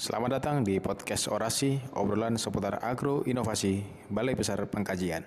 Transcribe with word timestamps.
Selamat 0.00 0.40
datang 0.40 0.64
di 0.64 0.80
podcast 0.80 1.28
Orasi, 1.28 1.76
obrolan 1.92 2.40
seputar 2.40 2.80
agro 2.80 3.20
inovasi 3.28 3.84
Balai 4.08 4.32
Besar 4.32 4.56
Pengkajian. 4.64 5.20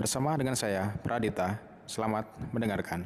Bersama 0.00 0.32
dengan 0.32 0.56
saya, 0.56 0.96
Pradita, 1.04 1.60
selamat 1.84 2.24
mendengarkan. 2.56 3.04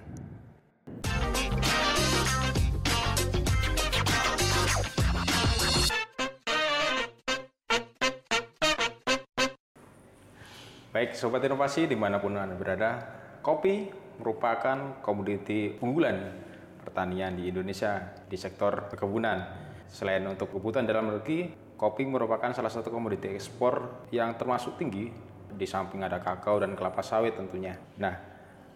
Baik, 10.95 11.19
Sobat 11.19 11.43
Inovasi 11.43 11.91
di 11.91 11.98
mana 11.98 12.23
pun 12.23 12.39
Anda 12.39 12.55
berada, 12.55 13.03
kopi 13.43 13.91
merupakan 14.23 15.03
komoditi 15.03 15.82
unggulan 15.82 16.30
pertanian 16.79 17.34
di 17.34 17.50
Indonesia 17.50 18.23
di 18.30 18.39
sektor 18.39 18.87
perkebunan. 18.87 19.61
Selain 19.93 20.24
untuk 20.24 20.48
kebutuhan 20.56 20.88
dalam 20.88 21.12
negeri, 21.12 21.52
kopi 21.77 22.08
merupakan 22.08 22.48
salah 22.57 22.72
satu 22.72 22.89
komoditi 22.89 23.29
ekspor 23.29 24.08
yang 24.08 24.32
termasuk 24.40 24.80
tinggi 24.80 25.12
di 25.53 25.67
samping 25.68 26.00
ada 26.00 26.17
kakao 26.17 26.57
dan 26.64 26.72
kelapa 26.72 27.04
sawit 27.04 27.36
tentunya. 27.36 27.76
Nah, 28.00 28.17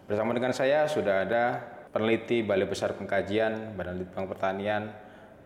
bersama 0.05 0.37
dengan 0.37 0.53
saya 0.53 0.85
sudah 0.85 1.25
ada 1.25 1.57
peneliti 1.89 2.45
Balai 2.45 2.69
Besar 2.69 2.93
Pengkajian 2.93 3.73
Badan 3.73 3.97
Litbang 3.97 4.29
Pertanian, 4.29 4.93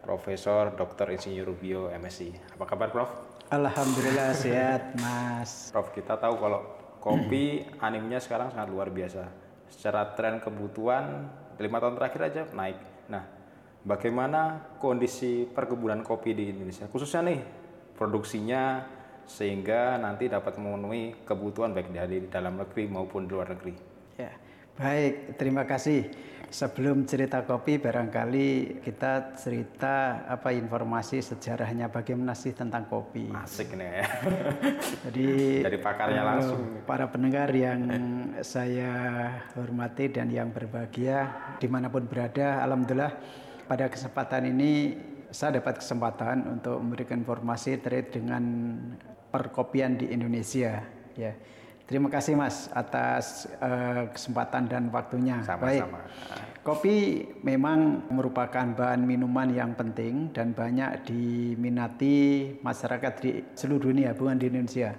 Profesor 0.04 0.76
Dr. 0.76 1.16
Insinyur 1.16 1.56
Rubio 1.56 1.88
MSI. 1.88 2.36
Apa 2.60 2.68
kabar, 2.68 2.92
Prof? 2.92 3.10
Alhamdulillah 3.48 4.36
sehat, 4.44 5.00
Mas. 5.00 5.72
Prof, 5.72 5.96
kita 5.96 6.20
tahu 6.20 6.36
kalau 6.36 6.68
kopi 7.00 7.64
animnya 7.88 8.20
sekarang 8.20 8.52
sangat 8.52 8.68
luar 8.68 8.92
biasa. 8.92 9.24
Secara 9.72 10.20
tren 10.20 10.44
kebutuhan 10.44 11.32
lima 11.56 11.80
tahun 11.80 11.96
terakhir 11.96 12.22
aja 12.28 12.42
naik. 12.52 12.76
Nah, 13.08 13.24
bagaimana 13.82 14.74
kondisi 14.78 15.46
perkebunan 15.50 16.06
kopi 16.06 16.38
di 16.38 16.54
Indonesia, 16.54 16.86
khususnya 16.90 17.22
nih 17.26 17.40
produksinya 17.98 18.86
sehingga 19.26 19.96
nanti 20.02 20.28
dapat 20.28 20.58
memenuhi 20.60 21.24
kebutuhan 21.24 21.72
baik 21.72 21.94
dari 21.94 22.28
dalam 22.28 22.60
negeri 22.60 22.84
maupun 22.90 23.26
di 23.26 23.32
luar 23.32 23.54
negeri. 23.56 23.74
Ya, 24.20 24.34
baik. 24.76 25.40
Terima 25.40 25.64
kasih. 25.64 26.12
Sebelum 26.52 27.08
cerita 27.08 27.48
kopi, 27.48 27.80
barangkali 27.80 28.84
kita 28.84 29.40
cerita 29.40 30.28
apa 30.28 30.52
informasi 30.52 31.24
sejarahnya 31.24 31.88
bagaimana 31.88 32.36
sih 32.36 32.52
tentang 32.52 32.92
kopi. 32.92 33.32
Asik 33.32 33.72
nih 33.72 33.88
ya. 33.88 34.06
Jadi 35.08 35.28
Dari 35.64 35.80
pakarnya 35.80 36.20
eh, 36.20 36.28
langsung. 36.28 36.62
Para 36.84 37.08
pendengar 37.08 37.56
yang 37.56 37.88
saya 38.44 38.92
hormati 39.56 40.12
dan 40.12 40.28
yang 40.28 40.52
berbahagia 40.52 41.56
di 41.56 41.72
mana 41.72 41.88
pun 41.88 42.04
berada, 42.04 42.60
alhamdulillah 42.68 43.16
pada 43.72 43.88
kesempatan 43.88 44.52
ini 44.52 45.00
saya 45.32 45.64
dapat 45.64 45.80
kesempatan 45.80 46.60
untuk 46.60 46.76
memberikan 46.84 47.24
informasi 47.24 47.80
terkait 47.80 48.12
dengan 48.12 48.44
perkopian 49.32 49.96
di 49.96 50.12
Indonesia. 50.12 50.84
Ya, 51.16 51.32
terima 51.88 52.12
kasih 52.12 52.36
Mas 52.36 52.68
atas 52.76 53.48
eh, 53.64 54.12
kesempatan 54.12 54.68
dan 54.68 54.92
waktunya. 54.92 55.40
Sama-sama. 55.48 56.04
Kopi 56.68 57.24
memang 57.48 58.12
merupakan 58.12 58.76
bahan 58.76 59.08
minuman 59.08 59.48
yang 59.56 59.72
penting 59.72 60.36
dan 60.36 60.52
banyak 60.52 61.08
diminati 61.08 62.52
masyarakat 62.60 63.14
di 63.24 63.40
seluruh 63.56 63.88
dunia, 63.88 64.12
bukan 64.12 64.36
di 64.36 64.52
Indonesia. 64.52 64.92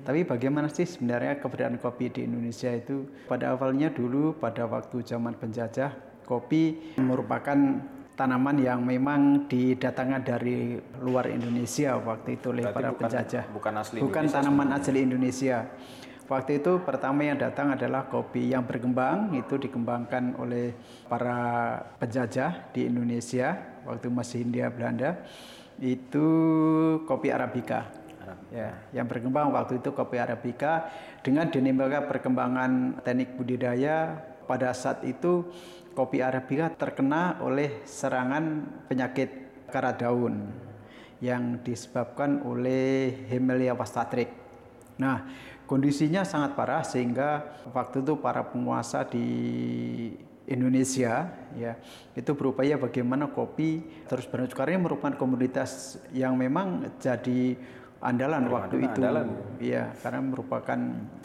Tapi 0.00 0.24
bagaimana 0.24 0.72
sih 0.72 0.88
sebenarnya 0.88 1.44
keberadaan 1.44 1.76
kopi 1.76 2.08
di 2.08 2.24
Indonesia 2.24 2.72
itu? 2.72 3.04
Pada 3.28 3.52
awalnya 3.52 3.92
dulu 3.92 4.32
pada 4.40 4.64
waktu 4.64 5.04
zaman 5.04 5.36
penjajah, 5.36 5.92
kopi 6.24 6.96
merupakan 6.96 7.56
tanaman 8.14 8.56
yang 8.62 8.80
memang 8.82 9.50
didatangkan 9.50 10.22
dari 10.22 10.78
luar 11.02 11.26
Indonesia 11.26 11.98
waktu 11.98 12.38
itu 12.38 12.54
oleh 12.54 12.64
Berarti 12.70 12.76
para 12.78 12.88
bukan- 12.94 13.02
penjajah. 13.10 13.44
bukan 13.50 13.74
asli 13.74 13.98
Bukan 13.98 14.22
Indonesia 14.24 14.38
tanaman 14.38 14.68
asli 14.70 14.98
Indonesia. 15.02 15.58
Waktu 16.24 16.50
itu 16.64 16.72
pertama 16.80 17.20
yang 17.20 17.36
datang 17.36 17.76
adalah 17.76 18.08
kopi 18.08 18.48
yang 18.48 18.64
berkembang 18.64 19.36
itu 19.36 19.60
dikembangkan 19.60 20.40
oleh 20.40 20.72
para 21.04 21.36
penjajah 22.00 22.72
di 22.72 22.88
Indonesia 22.88 23.52
waktu 23.84 24.08
masih 24.08 24.40
Hindia 24.40 24.72
Belanda 24.72 25.20
itu 25.76 26.26
kopi 27.04 27.28
arabica. 27.28 27.92
Ya, 28.48 28.72
yang 28.96 29.04
berkembang 29.04 29.52
waktu 29.52 29.84
itu 29.84 29.92
kopi 29.92 30.16
arabica 30.16 30.88
dengan 31.20 31.50
dinamika 31.52 32.08
perkembangan 32.08 33.02
teknik 33.04 33.36
budidaya 33.36 34.16
pada 34.44 34.70
saat 34.76 35.02
itu 35.04 35.48
kopi 35.94 36.20
arabica 36.20 36.68
terkena 36.74 37.38
oleh 37.40 37.84
serangan 37.86 38.66
penyakit 38.90 39.30
karat 39.70 40.02
daun 40.02 40.52
yang 41.22 41.62
disebabkan 41.64 42.44
oleh 42.44 43.24
Hemelia 43.30 43.72
wastatrik. 43.72 44.28
Nah, 45.00 45.24
kondisinya 45.64 46.22
sangat 46.22 46.52
parah 46.52 46.84
sehingga 46.84 47.58
waktu 47.72 48.04
itu 48.04 48.20
para 48.20 48.44
penguasa 48.44 49.02
di 49.08 49.28
Indonesia 50.44 51.32
ya 51.56 51.72
itu 52.12 52.36
berupaya 52.36 52.76
bagaimana 52.76 53.32
kopi 53.32 53.80
terus 54.04 54.28
ini 54.28 54.76
merupakan 54.76 55.16
komoditas 55.16 55.96
yang 56.12 56.36
memang 56.36 56.92
jadi 57.00 57.56
andalan 58.04 58.52
waktu 58.52 58.84
itu 58.84 59.00
andalan. 59.00 59.28
ya 59.56 59.88
karena 60.04 60.20
merupakan 60.20 60.78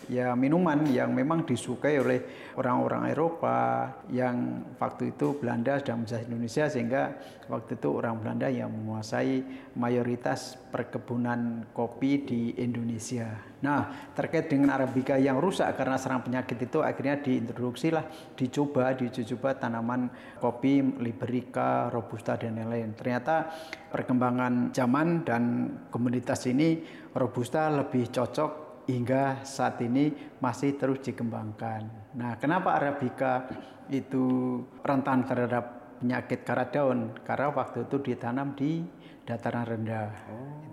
ya 0.07 0.31
minuman 0.31 0.87
yang 0.87 1.11
memang 1.11 1.43
disukai 1.43 1.99
oleh 1.99 2.23
orang-orang 2.55 3.11
Eropa 3.11 3.91
yang 4.07 4.63
waktu 4.79 5.11
itu 5.11 5.35
Belanda 5.35 5.75
sedang 5.83 6.07
menjajah 6.07 6.23
Indonesia 6.23 6.65
sehingga 6.71 7.03
waktu 7.51 7.75
itu 7.75 7.89
orang 7.91 8.15
Belanda 8.23 8.47
yang 8.47 8.71
menguasai 8.71 9.43
mayoritas 9.75 10.55
perkebunan 10.71 11.67
kopi 11.75 12.23
di 12.23 12.41
Indonesia. 12.55 13.27
Nah, 13.59 14.11
terkait 14.15 14.47
dengan 14.47 14.71
arabica 14.71 15.19
yang 15.19 15.39
rusak 15.39 15.75
karena 15.75 15.99
serang 15.99 16.23
penyakit 16.23 16.55
itu 16.55 16.79
akhirnya 16.79 17.19
diintroduksilah 17.19 18.35
dicoba 18.39 18.95
dicoba 18.95 19.55
tanaman 19.59 20.07
kopi 20.39 20.79
liberica, 20.99 21.91
robusta 21.91 22.39
dan 22.39 22.55
lain-lain. 22.55 22.95
Ternyata 22.95 23.51
perkembangan 23.91 24.71
zaman 24.71 25.27
dan 25.27 25.43
komunitas 25.91 26.47
ini 26.47 26.79
robusta 27.11 27.67
lebih 27.67 28.07
cocok 28.07 28.51
hingga 28.89 29.45
saat 29.45 29.77
ini 29.85 30.09
masih 30.41 30.73
terus 30.79 31.03
dikembangkan. 31.05 32.15
Nah, 32.17 32.39
kenapa 32.41 32.73
arabica 32.73 33.45
itu 33.93 34.57
rentan 34.81 35.25
terhadap 35.29 35.78
penyakit 35.99 36.47
karat 36.47 36.73
daun? 36.73 37.13
Karena 37.27 37.51
waktu 37.51 37.85
itu 37.85 37.99
ditanam 38.01 38.55
di 38.55 38.81
dataran 39.29 39.61
rendah. 39.61 40.09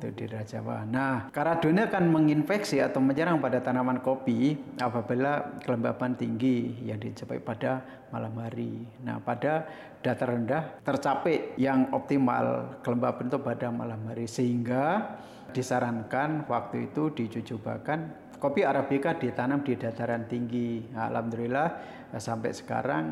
Itu 0.00 0.08
di 0.16 0.24
daerah 0.24 0.48
Jawa. 0.48 0.88
Nah, 0.88 1.28
karat 1.28 1.60
daunnya 1.60 1.92
akan 1.92 2.08
menginfeksi 2.08 2.80
atau 2.80 3.04
menyerang 3.04 3.36
pada 3.36 3.60
tanaman 3.60 4.00
kopi 4.00 4.56
apabila 4.80 5.60
kelembapan 5.60 6.16
tinggi 6.16 6.80
yang 6.88 6.96
dicapai 6.96 7.36
pada 7.36 7.84
malam 8.08 8.32
hari. 8.40 8.88
Nah, 9.04 9.20
pada 9.20 9.68
dataran 10.00 10.48
rendah 10.48 10.80
tercapai 10.80 11.58
yang 11.60 11.92
optimal 11.92 12.80
kelembapan 12.80 13.28
itu 13.28 13.38
pada 13.44 13.68
malam 13.68 14.00
hari 14.08 14.24
sehingga 14.24 15.16
disarankan 15.52 16.48
waktu 16.48 16.92
itu 16.92 17.12
dijujubakan 17.12 18.26
kopi 18.36 18.64
arabica 18.64 19.16
ditanam 19.16 19.64
di 19.64 19.76
dataran 19.76 20.24
tinggi. 20.28 20.92
Nah, 20.92 21.12
Alhamdulillah 21.12 21.68
eh, 22.12 22.20
sampai 22.20 22.52
sekarang 22.56 23.04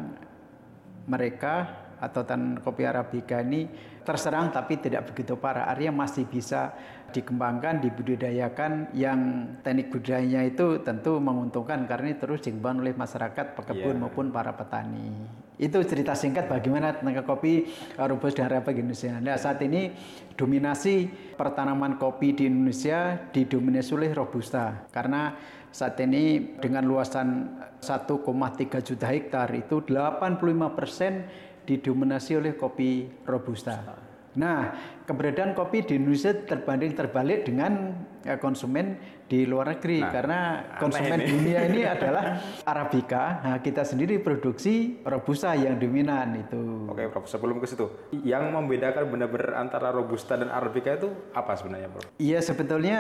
mereka 1.05 1.84
atau 2.01 2.23
tan 2.27 2.59
kopi 2.59 2.87
arabica 2.87 3.41
ini 3.43 3.67
terserang 4.05 4.53
tapi 4.53 4.79
tidak 4.79 5.11
begitu 5.11 5.35
parah. 5.41 5.67
Artinya 5.71 6.05
masih 6.05 6.29
bisa 6.29 6.77
dikembangkan, 7.15 7.79
dibudidayakan 7.79 8.91
yang 8.93 9.21
teknik 9.63 9.95
budidayanya 9.95 10.51
itu 10.51 10.83
tentu 10.83 11.23
menguntungkan 11.23 11.87
karena 11.87 12.11
ini 12.11 12.19
terus 12.19 12.43
dikembangkan 12.43 12.83
oleh 12.83 12.95
masyarakat 12.99 13.47
pekebun 13.55 13.95
Iya. 13.97 14.03
maupun 14.03 14.27
para 14.35 14.51
petani. 14.53 15.15
Itu 15.55 15.79
cerita 15.87 16.19
singkat 16.19 16.51
bagaimana 16.51 16.99
tentang 16.99 17.23
kopi 17.23 17.71
Robusta 17.95 18.43
dan 18.43 18.51
Arabica 18.51 18.75
di 18.75 18.83
Indonesia. 18.83 19.15
Nah, 19.23 19.39
saat 19.39 19.63
ini 19.63 19.95
dominasi 20.35 21.07
pertanaman 21.39 21.95
kopi 21.95 22.35
di 22.35 22.51
Indonesia 22.51 23.15
didominasi 23.31 23.95
oleh 23.95 24.11
Robusta 24.11 24.83
karena 24.91 25.39
saat 25.71 25.99
ini 26.03 26.55
dengan 26.59 26.87
luasan 26.87 27.59
1,3 27.79 28.83
juta 28.83 29.07
hektar 29.11 29.51
itu 29.55 29.83
85% 29.87 31.44
didominasi 31.65 32.37
oleh 32.37 32.53
kopi 32.55 33.09
Robusta. 33.25 34.05
Nah, 34.35 34.75
keberadaan 35.07 35.55
kopi 35.55 35.87
di 35.87 35.95
Indonesia 35.95 36.35
terbanding 36.35 36.99
terbalik 36.99 37.47
dengan 37.47 37.95
ya, 38.27 38.35
konsumen 38.35 38.99
di 39.25 39.47
luar 39.47 39.79
negeri 39.79 40.03
Nah, 40.03 40.11
karena 40.11 40.39
konsumen 40.75 41.23
ini. 41.23 41.31
dunia 41.31 41.59
ini 41.71 41.81
adalah 41.95 42.43
Arabica. 42.67 43.47
Nah, 43.47 43.57
kita 43.63 43.87
sendiri 43.87 44.19
produksi 44.19 44.99
Robusta 45.07 45.55
yang 45.55 45.79
dominan 45.79 46.35
itu. 46.35 46.91
Oke, 46.91 47.07
Prof. 47.15 47.31
Sebelum 47.31 47.63
ke 47.63 47.67
situ, 47.71 47.87
yang 48.27 48.51
membedakan 48.51 49.07
benar-benar 49.07 49.55
antara 49.55 49.95
robusta 49.95 50.35
dan 50.35 50.51
arabica 50.51 50.99
itu 50.99 51.15
apa 51.31 51.55
sebenarnya, 51.55 51.95
Prof? 51.95 52.03
Iya 52.19 52.43
sebetulnya 52.43 52.99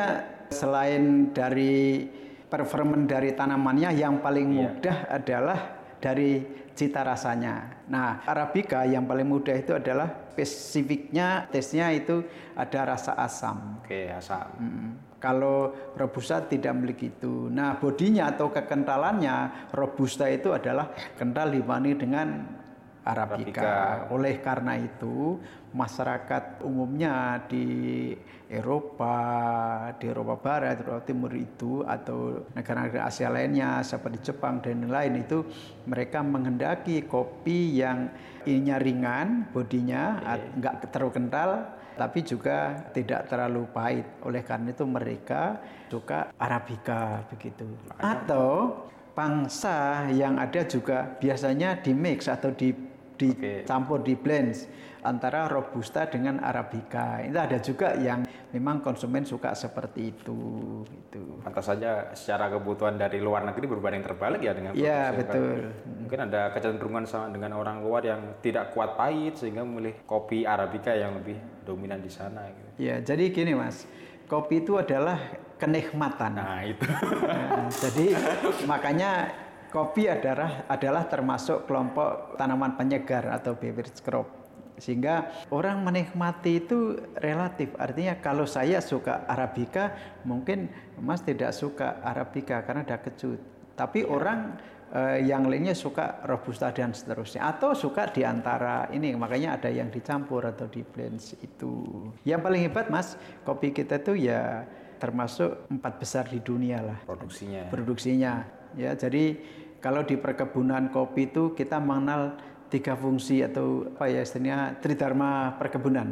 selain 0.54 1.34
dari 1.34 2.06
performan 2.46 3.10
dari 3.10 3.34
tanamannya 3.34 3.90
yang 3.90 4.22
paling 4.22 4.54
Iya. 4.54 4.58
mudah 4.70 4.96
adalah 5.10 5.58
dari 6.04 6.44
cita 6.76 7.00
rasanya. 7.00 7.88
Nah, 7.88 8.20
Arabica 8.28 8.84
yang 8.84 9.08
paling 9.08 9.24
mudah 9.24 9.56
itu 9.56 9.72
adalah 9.72 10.28
spesifiknya 10.36 11.48
tesnya 11.48 11.88
itu 11.96 12.20
ada 12.52 12.92
rasa 12.92 13.16
asam. 13.16 13.80
Oke, 13.80 14.12
asam. 14.12 14.52
Mm. 14.60 14.90
Kalau 15.16 15.72
robusta 15.96 16.44
tidak 16.44 16.76
memiliki 16.76 17.08
itu. 17.08 17.48
Nah, 17.48 17.80
bodinya 17.80 18.28
atau 18.28 18.52
kekentalannya 18.52 19.70
robusta 19.72 20.28
itu 20.28 20.52
adalah 20.52 20.92
kental 21.16 21.48
dibanding 21.48 21.96
dengan 21.96 22.44
Arabica. 23.04 23.60
Arabica. 23.60 24.08
Oleh 24.10 24.40
karena 24.40 24.80
itu, 24.80 25.36
masyarakat 25.76 26.64
umumnya 26.64 27.44
di 27.44 28.10
Eropa, 28.48 29.16
di 30.00 30.08
Eropa 30.08 30.34
Barat, 30.40 30.80
Eropa 30.80 31.04
Timur 31.04 31.32
itu 31.36 31.84
atau 31.84 32.48
negara-negara 32.56 33.08
Asia 33.08 33.28
lainnya 33.28 33.84
seperti 33.84 34.32
Jepang 34.32 34.64
dan 34.64 34.88
lain 34.88 35.20
itu 35.20 35.44
mereka 35.84 36.24
menghendaki 36.24 37.04
kopi 37.04 37.80
yang 37.80 38.08
ininya 38.48 38.76
ringan, 38.80 39.28
bodinya 39.52 40.20
enggak 40.56 40.88
terlalu 40.88 41.12
kental 41.20 41.50
tapi 41.94 42.26
juga 42.26 42.90
tidak 42.90 43.30
terlalu 43.30 43.70
pahit. 43.70 44.06
Oleh 44.26 44.42
karena 44.42 44.74
itu 44.74 44.84
mereka 44.86 45.62
suka 45.90 46.34
Arabica 46.38 47.22
begitu. 47.30 47.66
Atau 48.02 48.82
pangsa 49.14 50.10
yang 50.10 50.42
ada 50.42 50.66
juga 50.66 51.06
biasanya 51.22 51.78
di 51.78 51.94
mix 51.94 52.26
atau 52.26 52.50
di 52.50 52.74
dicampur 53.14 54.02
okay. 54.02 54.08
di 54.10 54.14
blend 54.18 54.50
antara 55.04 55.46
robusta 55.46 56.08
dengan 56.08 56.40
arabica. 56.40 57.20
Itu 57.20 57.36
ada 57.36 57.60
juga 57.60 57.92
yang 58.00 58.24
memang 58.56 58.80
konsumen 58.80 59.28
suka 59.28 59.52
seperti 59.52 60.16
itu. 60.16 60.40
Itu. 60.88 61.44
Pantas 61.44 61.68
saja 61.68 62.10
secara 62.16 62.48
kebutuhan 62.48 62.96
dari 62.96 63.20
luar 63.20 63.44
negeri 63.44 63.68
berbanding 63.68 64.02
terbalik 64.02 64.40
ya 64.40 64.56
dengan 64.56 64.72
Iya 64.72 65.12
betul. 65.12 65.70
Mungkin 66.08 66.20
ada 66.32 66.50
kecenderungan 66.56 67.04
sama 67.04 67.28
dengan 67.30 67.52
orang 67.60 67.84
luar 67.84 68.02
yang 68.02 68.40
tidak 68.40 68.72
kuat 68.72 68.96
pahit 68.96 69.36
sehingga 69.36 69.62
memilih 69.62 70.02
kopi 70.08 70.48
arabica 70.48 70.96
yang 70.96 71.20
lebih 71.20 71.36
dominan 71.68 72.00
di 72.00 72.08
sana. 72.08 72.48
Gitu. 72.48 72.70
Ya 72.80 72.96
jadi 73.04 73.28
gini 73.28 73.52
mas, 73.52 73.84
kopi 74.24 74.64
itu 74.64 74.80
adalah 74.80 75.20
kenikmatan. 75.60 76.32
Nah 76.32 76.64
itu. 76.64 76.88
Nah, 77.28 77.68
jadi 77.68 78.06
makanya 78.70 79.43
Kopi 79.74 80.06
adalah 80.06 80.70
adalah 80.70 81.02
termasuk 81.10 81.66
kelompok 81.66 82.38
tanaman 82.38 82.78
penyegar 82.78 83.26
atau 83.26 83.58
beverage 83.58 83.98
crop. 84.06 84.30
Sehingga 84.78 85.46
orang 85.50 85.82
menikmati 85.82 86.62
itu 86.62 86.94
relatif. 87.18 87.74
Artinya 87.74 88.22
kalau 88.22 88.46
saya 88.46 88.78
suka 88.78 89.26
arabica, 89.26 89.90
mungkin 90.22 90.70
Mas 91.02 91.26
tidak 91.26 91.50
suka 91.58 91.98
arabica 92.06 92.62
karena 92.62 92.86
ada 92.86 93.02
kecut. 93.02 93.42
Tapi 93.74 94.06
ya. 94.06 94.14
orang 94.14 94.54
eh, 94.94 95.26
yang 95.26 95.50
lainnya 95.50 95.74
suka 95.74 96.22
robusta 96.22 96.70
dan 96.70 96.94
seterusnya 96.94 97.42
atau 97.42 97.74
suka 97.74 98.06
di 98.14 98.22
antara 98.22 98.86
ini 98.94 99.10
makanya 99.18 99.58
ada 99.58 99.74
yang 99.74 99.90
dicampur 99.90 100.46
atau 100.46 100.70
di 100.70 100.86
blend 100.86 101.18
itu. 101.42 102.14
Yang 102.22 102.40
paling 102.46 102.62
hebat 102.70 102.86
Mas, 102.94 103.18
kopi 103.42 103.74
kita 103.74 103.98
tuh 103.98 104.14
ya 104.14 104.62
termasuk 105.02 105.66
empat 105.66 105.98
besar 105.98 106.30
di 106.30 106.38
dunia 106.38 106.78
lah 106.78 106.98
produksinya. 107.02 107.66
Produksinya 107.74 108.32
ya. 108.78 108.94
Jadi 108.94 109.38
kalau 109.84 110.00
di 110.00 110.16
perkebunan 110.16 110.88
kopi 110.88 111.28
itu 111.28 111.52
kita 111.52 111.76
mengenal 111.76 112.40
tiga 112.72 112.96
fungsi 112.96 113.44
atau 113.44 113.84
apa 113.84 114.08
ya 114.08 114.24
istilahnya 114.24 114.80
tridharma 114.80 115.60
perkebunan. 115.60 116.08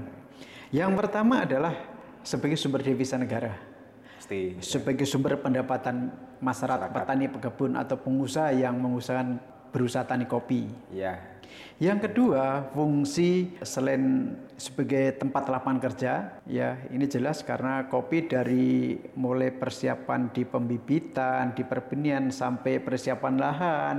Yang 0.69 0.93
pertama 0.93 1.49
adalah 1.49 1.73
sebagai 2.21 2.61
sumber 2.61 2.85
devisa 2.85 3.17
negara. 3.17 3.57
Pasti. 4.21 4.61
Sebagai 4.61 5.09
sumber 5.09 5.41
pendapatan 5.41 6.13
masyarakat, 6.37 6.93
masyarakat. 6.93 6.93
petani 6.93 7.27
pekebun 7.33 7.73
atau 7.81 7.97
pengusaha 7.97 8.53
yang 8.53 8.77
mengusahakan 8.77 9.41
berusaha 9.73 10.05
tani 10.05 10.29
kopi. 10.29 10.69
Ya. 10.93 11.32
Yang 11.83 12.11
kedua, 12.11 12.71
fungsi 12.71 13.59
selain 13.59 14.35
sebagai 14.55 15.19
tempat 15.19 15.51
lapangan 15.51 15.83
kerja, 15.83 16.39
ya 16.47 16.79
ini 16.95 17.11
jelas 17.11 17.43
karena 17.43 17.91
kopi 17.91 18.31
dari 18.31 18.95
mulai 19.19 19.51
persiapan 19.51 20.31
di 20.31 20.47
pembibitan, 20.47 21.51
di 21.59 21.67
perbenian 21.67 22.31
sampai 22.31 22.79
persiapan 22.79 23.35
lahan, 23.35 23.97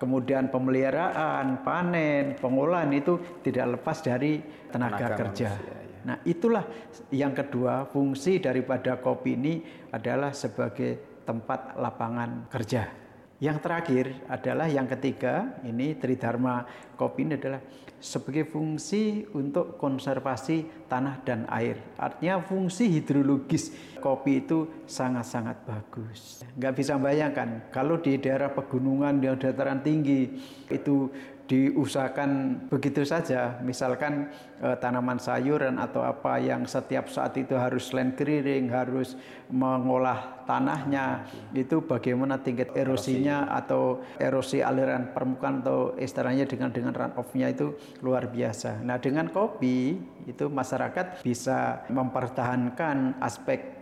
kemudian 0.00 0.48
pemeliharaan, 0.48 1.60
panen, 1.60 2.40
pengolahan 2.40 2.88
itu 2.96 3.20
tidak 3.44 3.76
lepas 3.80 4.00
dari 4.00 4.40
tenaga, 4.72 4.96
tenaga 4.96 5.16
kerja. 5.20 5.48
Manusia, 5.52 5.72
ya. 5.76 5.84
Nah, 6.06 6.16
itulah 6.22 6.64
yang 7.10 7.34
kedua, 7.34 7.84
fungsi 7.90 8.38
daripada 8.38 8.96
kopi 9.02 9.34
ini 9.34 9.54
adalah 9.90 10.30
sebagai 10.30 11.20
tempat 11.26 11.74
lapangan 11.74 12.46
kerja. 12.48 13.05
Yang 13.36 13.58
terakhir 13.60 14.04
adalah 14.32 14.64
yang 14.64 14.88
ketiga, 14.88 15.60
ini 15.60 15.92
Tridharma 15.92 16.64
kopi 16.96 17.28
ini 17.28 17.36
adalah 17.36 17.60
sebagai 18.00 18.48
fungsi 18.48 19.28
untuk 19.36 19.76
konservasi 19.76 20.88
tanah 20.88 21.20
dan 21.20 21.44
air. 21.52 21.76
Artinya 22.00 22.40
fungsi 22.40 22.88
hidrologis 22.88 23.72
kopi 24.00 24.44
itu 24.44 24.84
sangat-sangat 24.88 25.68
bagus. 25.68 26.44
Nggak 26.56 26.74
bisa 26.80 26.96
bayangkan 26.96 27.68
kalau 27.68 28.00
di 28.00 28.16
daerah 28.16 28.52
pegunungan 28.52 29.20
yang 29.20 29.36
dataran 29.36 29.84
tinggi 29.84 30.32
itu 30.72 31.12
diusahakan 31.46 32.58
begitu 32.66 33.06
saja 33.06 33.62
misalkan 33.62 34.34
eh, 34.58 34.76
tanaman 34.82 35.22
sayuran 35.22 35.78
atau 35.78 36.02
apa 36.02 36.42
yang 36.42 36.66
setiap 36.66 37.06
saat 37.06 37.38
itu 37.38 37.54
harus 37.54 37.94
land 37.94 38.18
clearing 38.18 38.66
harus 38.66 39.14
mengolah 39.46 40.35
tanahnya 40.46 41.26
itu 41.52 41.82
bagaimana 41.82 42.38
tingkat 42.40 42.72
erosinya 42.72 43.50
atau 43.50 44.00
erosi 44.16 44.62
aliran 44.62 45.10
permukaan 45.10 45.60
atau 45.66 45.92
istilahnya 45.98 46.46
dengan 46.46 46.70
dengan 46.70 46.94
run 46.94 47.12
off-nya 47.18 47.50
itu 47.50 47.74
luar 48.00 48.30
biasa. 48.30 48.80
Nah, 48.86 48.96
dengan 49.02 49.28
kopi 49.28 49.98
itu 50.24 50.46
masyarakat 50.46 51.26
bisa 51.26 51.84
mempertahankan 51.90 53.18
aspek 53.18 53.76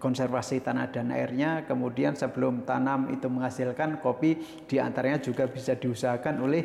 konservasi 0.00 0.64
tanah 0.64 0.88
dan 0.88 1.12
airnya, 1.12 1.68
kemudian 1.68 2.16
sebelum 2.16 2.64
tanam 2.64 3.12
itu 3.12 3.28
menghasilkan 3.28 4.00
kopi 4.00 4.40
di 4.64 4.80
antaranya 4.80 5.20
juga 5.20 5.44
bisa 5.44 5.76
diusahakan 5.76 6.40
oleh 6.40 6.62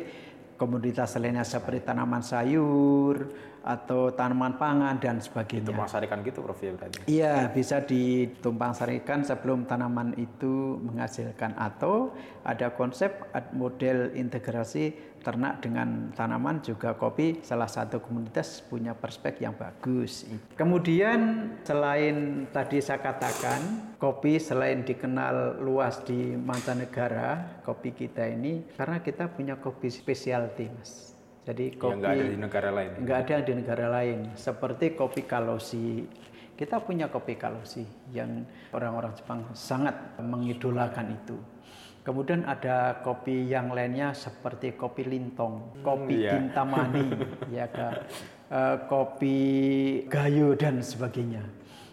komoditas 0.56 1.20
lainnya 1.20 1.44
seperti 1.44 1.84
tanaman 1.84 2.24
sayur 2.24 3.28
atau 3.66 4.14
tanaman 4.14 4.54
pangan 4.54 4.94
dan 5.02 5.18
sebagainya. 5.18 5.66
Ditumpang 5.66 5.90
sarikan 5.90 6.22
gitu 6.22 6.38
Prof 6.38 6.62
ya 6.62 6.70
berarti? 6.78 6.98
Iya, 7.10 7.50
bisa 7.50 7.82
ditumpang 7.82 8.70
sarikan 8.70 9.26
sebelum 9.26 9.66
tanaman 9.66 10.14
itu 10.14 10.78
menghasilkan 10.86 11.58
atau 11.58 12.14
ada 12.46 12.70
konsep 12.70 13.26
model 13.50 14.14
integrasi 14.14 14.94
ternak 15.26 15.58
dengan 15.58 16.14
tanaman 16.14 16.62
juga 16.62 16.94
kopi 16.94 17.42
salah 17.42 17.66
satu 17.66 17.98
komunitas 17.98 18.62
punya 18.62 18.94
perspek 18.94 19.42
yang 19.42 19.58
bagus. 19.58 20.22
Kemudian 20.54 21.50
selain 21.66 22.46
tadi 22.54 22.78
saya 22.78 23.02
katakan 23.02 23.90
kopi 23.98 24.38
selain 24.38 24.86
dikenal 24.86 25.58
luas 25.58 25.98
di 26.06 26.38
mancanegara 26.38 27.58
kopi 27.66 27.90
kita 27.90 28.22
ini 28.30 28.62
karena 28.78 29.02
kita 29.02 29.26
punya 29.26 29.58
kopi 29.58 29.90
spesialty 29.90 30.70
mas. 30.70 31.15
Jadi 31.46 31.78
kopi 31.78 32.02
nggak 32.02 32.12
ada 32.12 32.26
di 32.26 32.38
negara 32.38 32.68
lain. 32.74 32.90
Nggak 33.06 33.18
ada 33.22 33.36
di 33.38 33.52
negara 33.54 33.86
lain. 33.86 34.18
Seperti 34.34 34.98
kopi 34.98 35.22
kalosi. 35.22 36.02
Kita 36.58 36.82
punya 36.82 37.06
kopi 37.06 37.38
kalosi 37.38 37.86
yang 38.10 38.42
orang-orang 38.74 39.12
Jepang 39.14 39.40
sangat 39.52 40.16
mengidolakan 40.18 41.12
itu 41.12 41.36
Kemudian 42.06 42.46
ada 42.46 43.02
kopi 43.02 43.50
yang 43.50 43.74
lainnya 43.74 44.14
seperti 44.14 44.78
kopi 44.78 45.02
lintong, 45.02 45.82
kopi 45.82 46.22
hmm, 46.22 46.30
kintamani, 46.30 47.06
ya 47.58 47.66
kan, 47.66 48.06
uh, 48.46 48.76
kopi 48.86 49.38
gayo 50.06 50.54
dan 50.54 50.78
sebagainya. 50.86 51.42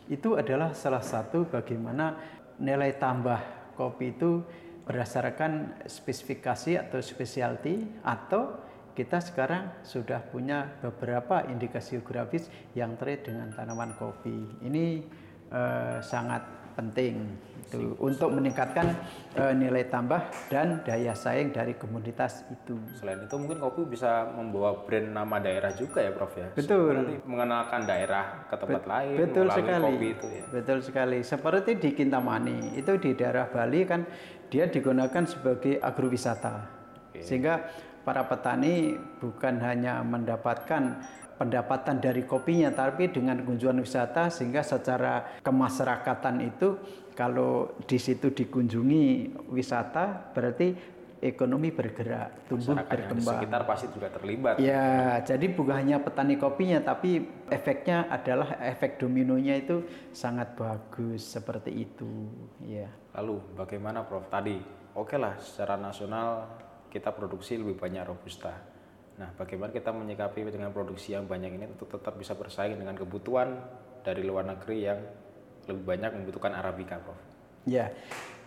Itu 0.06 0.38
adalah 0.38 0.78
salah 0.78 1.02
satu 1.02 1.50
bagaimana 1.50 2.14
nilai 2.62 2.94
tambah 3.02 3.74
kopi 3.74 4.14
itu 4.14 4.46
berdasarkan 4.86 5.82
spesifikasi 5.90 6.78
atau 6.78 7.02
specialty 7.02 7.82
atau 8.06 8.54
kita 8.94 9.18
sekarang 9.18 9.74
sudah 9.82 10.22
punya 10.30 10.70
beberapa 10.82 11.42
indikasi 11.50 11.98
geografis 11.98 12.50
yang 12.78 12.94
terkait 12.98 13.26
dengan 13.26 13.50
tanaman 13.50 13.98
kopi. 13.98 14.62
Ini 14.62 15.02
uh, 15.50 15.98
sangat 16.02 16.46
penting 16.74 17.38
itu 17.64 17.96
untuk 18.02 18.34
meningkatkan 18.34 18.98
uh, 19.38 19.54
nilai 19.54 19.88
tambah 19.88 20.20
dan 20.50 20.82
daya 20.84 21.14
saing 21.14 21.54
dari 21.54 21.78
komunitas 21.78 22.46
itu. 22.50 22.76
Selain 22.98 23.24
itu 23.24 23.36
mungkin 23.38 23.62
kopi 23.62 23.88
bisa 23.88 24.30
membawa 24.30 24.84
brand 24.84 25.10
nama 25.14 25.38
daerah 25.42 25.72
juga 25.74 26.04
ya 26.04 26.12
Prof 26.12 26.34
ya. 26.38 26.50
Betul. 26.54 26.94
Berarti 26.94 27.16
mengenalkan 27.26 27.82
daerah 27.88 28.26
ke 28.50 28.56
tempat 28.58 28.84
Be 28.84 28.90
lain 28.90 29.16
betul 29.22 29.48
sekali. 29.50 29.86
kopi 29.86 30.08
itu 30.12 30.28
ya. 30.28 30.44
Betul 30.50 30.80
sekali. 30.86 31.20
Seperti 31.24 31.72
di 31.80 31.90
Kintamani 31.94 32.58
itu 32.78 32.92
di 33.00 33.12
daerah 33.16 33.46
Bali 33.50 33.82
kan 33.86 34.02
dia 34.54 34.70
digunakan 34.70 35.24
sebagai 35.26 35.82
agrowisata. 35.82 36.56
Okay. 37.10 37.22
Sehingga 37.26 37.70
para 38.04 38.28
petani 38.28 39.00
bukan 39.20 39.64
hanya 39.64 40.04
mendapatkan 40.04 41.02
pendapatan 41.40 41.98
dari 41.98 42.24
kopinya, 42.24 42.70
tapi 42.70 43.10
dengan 43.10 43.42
kunjungan 43.42 43.82
wisata 43.82 44.30
sehingga 44.30 44.62
secara 44.62 45.42
kemasyarakatan 45.42 46.36
itu 46.46 46.78
kalau 47.18 47.74
di 47.84 47.98
situ 47.98 48.30
dikunjungi 48.32 49.34
wisata 49.50 50.32
berarti 50.32 50.94
ekonomi 51.24 51.72
bergerak, 51.72 52.52
tumbuh 52.52 52.76
Masyarakat 52.76 53.00
berkembang. 53.00 53.36
sekitar 53.40 53.62
pasti 53.64 53.88
juga 53.96 54.08
terlibat. 54.12 54.54
Ya, 54.60 55.24
jadi 55.24 55.46
bukan 55.56 55.76
hanya 55.80 55.98
petani 56.04 56.36
kopinya, 56.36 56.84
tapi 56.84 57.24
efeknya 57.48 58.12
adalah 58.12 58.60
efek 58.60 59.00
dominonya 59.00 59.56
itu 59.64 59.88
sangat 60.12 60.52
bagus 60.60 61.24
seperti 61.24 61.88
itu. 61.88 62.28
Ya, 62.68 62.92
Lalu 63.16 63.40
bagaimana 63.56 64.04
Prof? 64.04 64.28
Tadi 64.28 64.60
oke 65.00 65.16
lah 65.16 65.40
secara 65.40 65.80
nasional 65.80 66.44
kita 66.94 67.10
produksi 67.10 67.58
lebih 67.58 67.74
banyak 67.74 68.06
robusta. 68.06 68.54
Nah, 69.18 69.34
bagaimana 69.34 69.74
kita 69.74 69.90
menyikapi 69.90 70.46
dengan 70.46 70.70
produksi 70.70 71.18
yang 71.18 71.26
banyak 71.26 71.58
ini 71.58 71.66
untuk 71.74 71.90
tetap 71.90 72.14
bisa 72.14 72.38
bersaing 72.38 72.78
dengan 72.78 72.94
kebutuhan 72.94 73.58
dari 74.06 74.22
luar 74.22 74.46
negeri 74.46 74.78
yang 74.86 75.00
lebih 75.66 75.84
banyak 75.90 76.12
membutuhkan 76.14 76.54
arabica, 76.54 77.02
Prof. 77.02 77.18
ya. 77.66 77.90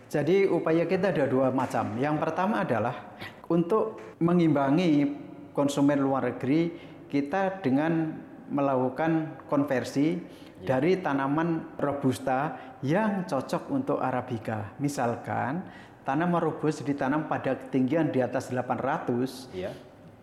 Jadi 0.07 0.47
upaya 0.47 0.87
kita 0.87 1.11
ada 1.11 1.27
dua 1.27 1.51
macam. 1.51 1.99
Yang 1.99 2.23
pertama 2.23 2.63
adalah 2.63 3.19
untuk 3.51 3.99
mengimbangi 4.23 5.11
konsumen 5.51 5.99
luar 5.99 6.31
negeri 6.31 6.71
kita 7.11 7.59
dengan 7.59 8.15
melakukan 8.47 9.43
konversi 9.51 10.15
dari 10.63 11.03
tanaman 11.03 11.75
robusta 11.75 12.55
yang 12.87 13.27
cocok 13.27 13.67
untuk 13.75 13.99
arabica. 13.99 14.79
Misalkan 14.79 15.67
tanaman 16.07 16.39
robusta 16.39 16.87
ditanam 16.87 17.27
pada 17.27 17.59
ketinggian 17.59 18.15
di 18.15 18.23
atas 18.23 18.55
800 18.55 19.51
Iya. 19.51 19.75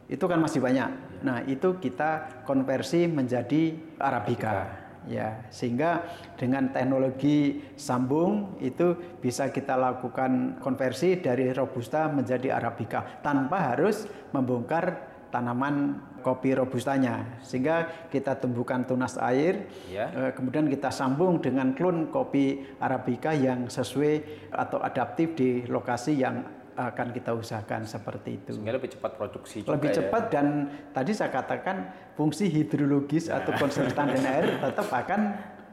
itu 0.08 0.24
kan 0.24 0.40
masih 0.40 0.64
banyak. 0.64 0.90
Nah, 1.24 1.44
itu 1.44 1.76
kita 1.78 2.44
konversi 2.48 3.06
menjadi 3.06 3.76
arabica. 4.00 4.82
Ya, 5.04 5.44
sehingga 5.52 6.08
dengan 6.40 6.72
teknologi 6.72 7.60
sambung 7.76 8.56
itu 8.64 8.96
bisa 9.20 9.52
kita 9.52 9.76
lakukan 9.76 10.64
konversi 10.64 11.20
dari 11.20 11.52
robusta 11.52 12.08
menjadi 12.08 12.56
arabica 12.56 13.20
tanpa 13.20 13.76
harus 13.76 14.08
membongkar 14.32 15.13
tanaman 15.34 15.98
kopi 16.22 16.54
robustanya. 16.54 17.42
Sehingga 17.42 18.08
kita 18.14 18.38
tumbuhkan 18.38 18.86
tunas 18.86 19.18
air, 19.18 19.66
Ya. 19.90 20.14
eh, 20.14 20.32
kemudian 20.38 20.70
kita 20.70 20.94
sambung 20.94 21.42
dengan 21.42 21.74
klon 21.74 22.14
kopi 22.14 22.62
arabica 22.78 23.34
yang 23.34 23.66
sesuai 23.66 24.14
atau 24.54 24.78
adaptif 24.80 25.34
di 25.34 25.66
lokasi 25.66 26.22
yang 26.22 26.46
akan 26.74 27.14
kita 27.14 27.38
usahakan 27.38 27.86
seperti 27.86 28.42
itu 28.42 28.58
Sehingga 28.58 28.74
lebih 28.74 28.98
cepat 28.98 29.14
produksi 29.14 29.62
juga 29.62 29.78
lebih 29.78 29.94
ya. 29.94 29.96
cepat 30.02 30.24
dan 30.34 30.48
tadi 30.90 31.14
saya 31.14 31.30
katakan 31.30 31.86
fungsi 32.18 32.50
hidrologis 32.50 33.30
atau 33.30 33.54
konsultan 33.62 34.10
dan 34.10 34.26
air 34.26 34.58
tetap 34.58 34.90
akan 34.90 35.22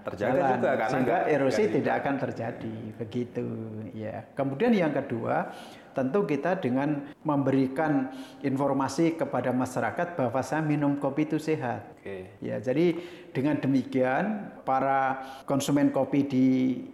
Terjaga 0.01 0.57
juga, 0.57 0.71
karena 0.77 0.89
sehingga 0.89 1.17
nggak- 1.25 1.35
erosi 1.35 1.63
nggak 1.63 1.75
tidak 1.77 1.95
akan 2.01 2.15
terjadi 2.17 2.77
begitu 2.97 3.47
ya. 3.93 4.17
Kemudian 4.33 4.73
yang 4.73 4.93
kedua 4.97 5.53
tentu 5.91 6.23
kita 6.23 6.55
dengan 6.63 7.03
memberikan 7.27 8.15
informasi 8.41 9.19
kepada 9.19 9.51
masyarakat 9.51 10.15
bahwa 10.15 10.41
saya 10.41 10.63
minum 10.63 10.97
kopi 11.03 11.27
itu 11.27 11.37
sehat. 11.43 11.83
Oke. 11.99 12.39
Ya, 12.39 12.63
jadi 12.63 12.95
dengan 13.35 13.59
demikian 13.59 14.55
para 14.63 15.19
konsumen 15.51 15.91
kopi 15.91 16.25
di 16.25 16.47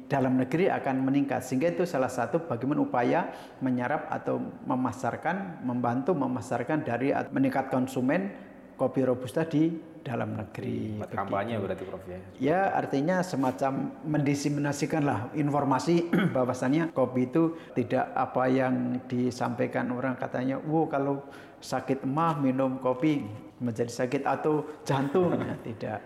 dalam 0.09 0.41
negeri 0.41 0.73
akan 0.73 1.05
meningkat. 1.05 1.45
Sehingga 1.45 1.71
itu 1.71 1.85
salah 1.85 2.09
satu 2.09 2.49
bagaimana 2.49 2.83
upaya 2.83 3.31
menyerap 3.61 4.09
atau 4.09 4.41
memasarkan, 4.65 5.61
membantu 5.61 6.17
memasarkan 6.17 6.83
dari 6.83 7.13
at- 7.13 7.31
meningkat 7.31 7.69
konsumen 7.69 8.33
kopi 8.81 9.05
robusta 9.05 9.45
di 9.45 9.77
dalam 10.07 10.39
negeri. 10.39 11.03
Kampanye 11.11 11.59
berarti 11.59 11.83
Prof 11.83 12.07
ya. 12.07 12.19
Ya, 12.39 12.61
artinya 12.71 13.27
semacam 13.27 13.91
mendiseminasikanlah 14.07 15.35
informasi 15.35 16.07
bahwasannya 16.37 16.95
kopi 16.95 17.27
itu 17.27 17.59
tidak 17.75 18.07
apa 18.15 18.47
yang 18.47 19.03
disampaikan 19.11 19.91
orang 19.91 20.15
katanya, 20.15 20.63
"Wow, 20.63 20.87
kalau 20.87 21.27
sakit 21.59 22.07
emah 22.07 22.39
minum 22.39 22.79
kopi 22.79 23.27
menjadi 23.59 23.91
sakit 23.91 24.23
atau 24.23 24.63
jantung." 24.87 25.35
Ya, 25.35 25.59
tidak. 25.67 26.01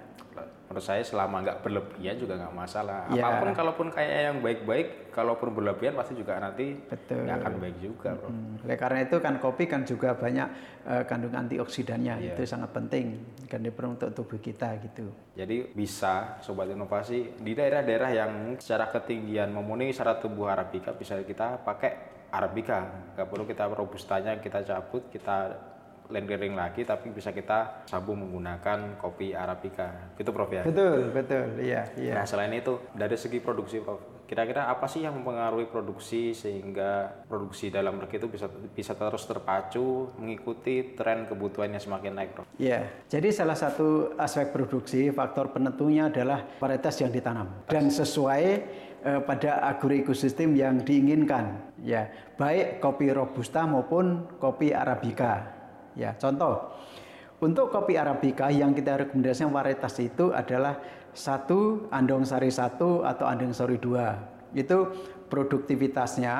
Menurut 0.70 0.86
saya 0.86 1.02
selama 1.02 1.42
nggak 1.42 1.66
berlebihan 1.66 2.14
juga 2.14 2.38
nggak 2.38 2.54
masalah. 2.54 3.10
Ya. 3.10 3.26
Apa 3.26 3.42
pun 3.42 3.50
kalaupun 3.58 3.86
kayak 3.90 4.12
yang 4.30 4.38
baik-baik, 4.38 5.10
kalaupun 5.10 5.50
berlebihan 5.50 5.98
pasti 5.98 6.14
juga 6.14 6.38
nanti 6.38 6.78
Betul. 6.86 7.26
nggak 7.26 7.38
akan 7.42 7.52
baik 7.58 7.76
juga, 7.82 8.14
Prof. 8.14 8.30
Hmm, 8.30 8.62
oleh 8.62 8.78
karena 8.78 8.98
itu 9.02 9.16
kan 9.18 9.34
kopi 9.42 9.66
kan 9.66 9.82
juga 9.82 10.14
banyak 10.14 10.46
eh, 10.86 11.02
kandungan 11.10 11.50
antioksidannya, 11.50 12.22
Iya. 12.22 12.38
itu 12.38 12.46
sangat 12.46 12.70
penting 12.70 13.18
kan 13.50 13.66
untuk 13.66 14.14
tubuh 14.14 14.38
kita 14.38 14.78
gitu. 14.78 15.10
Jadi 15.34 15.74
bisa 15.74 16.38
sobat 16.38 16.70
inovasi 16.70 17.42
di 17.42 17.50
daerah-daerah 17.50 18.10
yang 18.14 18.32
secara 18.62 18.86
ketinggian 18.94 19.50
memenuhi 19.50 19.90
syarat 19.90 20.22
tumbuh 20.22 20.54
arabica 20.54 20.94
bisa 20.94 21.18
kita 21.26 21.66
pakai 21.66 22.22
arabica. 22.30 23.10
Nggak 23.18 23.26
perlu 23.26 23.42
kita 23.42 23.66
robustanya 23.74 24.38
kita 24.38 24.62
cabut, 24.62 25.10
kita 25.10 25.50
lengkering 26.10 26.58
lagi 26.58 26.82
tapi 26.82 27.14
bisa 27.14 27.30
kita 27.30 27.86
sambung 27.86 28.26
menggunakan 28.26 28.98
kopi 28.98 29.32
arabica. 29.32 30.12
Gitu 30.18 30.30
Prof 30.34 30.50
ya. 30.50 30.62
Betul, 30.66 31.14
betul, 31.14 31.62
iya, 31.62 31.86
iya. 31.96 32.20
Nah, 32.20 32.26
selain 32.26 32.52
itu 32.52 32.82
dari 32.92 33.14
segi 33.14 33.38
produksi 33.38 33.80
Prof, 33.80 34.26
kira-kira 34.30 34.70
apa 34.70 34.86
sih 34.86 35.02
yang 35.02 35.18
mempengaruhi 35.18 35.66
produksi 35.66 36.30
sehingga 36.30 37.10
produksi 37.26 37.66
dalam 37.70 37.98
negeri 37.98 38.22
itu 38.22 38.30
bisa 38.30 38.46
bisa 38.50 38.94
terus 38.94 39.26
terpacu 39.26 40.14
mengikuti 40.18 40.94
tren 40.94 41.26
kebutuhan 41.26 41.74
yang 41.74 41.82
semakin 41.82 42.12
naik, 42.14 42.30
Prof? 42.34 42.46
Ya, 42.58 42.86
jadi 43.10 43.30
salah 43.34 43.58
satu 43.58 44.14
aspek 44.14 44.54
produksi 44.54 45.10
faktor 45.10 45.50
penentunya 45.50 46.06
adalah 46.10 46.46
varietas 46.62 47.02
yang 47.02 47.10
ditanam 47.10 47.66
dan 47.66 47.90
sesuai 47.90 48.44
eh, 49.02 49.20
pada 49.26 49.66
agroekosistem 49.66 50.54
yang 50.54 50.78
diinginkan. 50.82 51.74
Ya, 51.82 52.12
baik 52.38 52.78
kopi 52.78 53.10
robusta 53.10 53.66
maupun 53.66 54.30
kopi 54.38 54.70
arabica. 54.70 55.59
Ya, 55.98 56.14
contoh 56.18 56.74
untuk 57.40 57.72
kopi 57.72 57.96
arabica 57.96 58.52
yang 58.52 58.76
kita 58.76 59.06
rekomendasikan 59.06 59.50
varietas 59.50 59.96
itu 59.98 60.30
adalah 60.30 60.78
satu 61.10 61.90
andong 61.90 62.22
sari 62.22 62.52
satu 62.52 63.02
atau 63.02 63.26
andong 63.26 63.56
sari 63.56 63.80
dua. 63.80 64.14
Itu 64.52 64.92
produktivitasnya, 65.30 66.34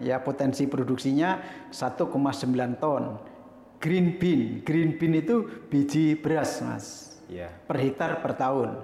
ya 0.00 0.22
potensi 0.22 0.70
produksinya 0.70 1.42
1,9 1.70 2.78
ton 2.78 3.34
green 3.80 4.16
bean. 4.18 4.64
Green 4.64 4.96
bean 4.96 5.14
itu 5.16 5.46
biji 5.68 6.16
beras, 6.16 6.60
Mas. 6.64 7.16
Iya. 7.30 7.50
Per 7.66 7.76
hektar 7.78 8.22
per 8.22 8.34
tahun. 8.38 8.82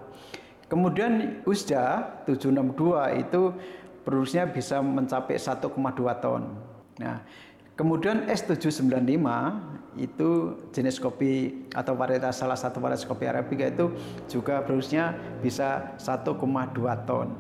Kemudian 0.66 1.44
USDA 1.44 2.24
762 2.24 3.20
itu 3.20 3.42
produksinya 4.02 4.48
bisa 4.48 4.80
mencapai 4.80 5.36
1,2 5.36 5.68
ton. 6.24 6.42
Nah, 6.96 7.22
kemudian 7.82 8.30
S795 8.30 9.26
itu 9.98 10.30
jenis 10.70 11.02
kopi 11.02 11.66
atau 11.74 11.98
varietas 11.98 12.38
salah 12.38 12.54
satu 12.54 12.78
varietas 12.78 13.02
kopi 13.02 13.26
arabica 13.26 13.66
itu 13.66 13.90
juga 14.30 14.62
produksinya 14.62 15.10
bisa 15.42 15.98
1,2 15.98 16.30
ton. 17.02 17.34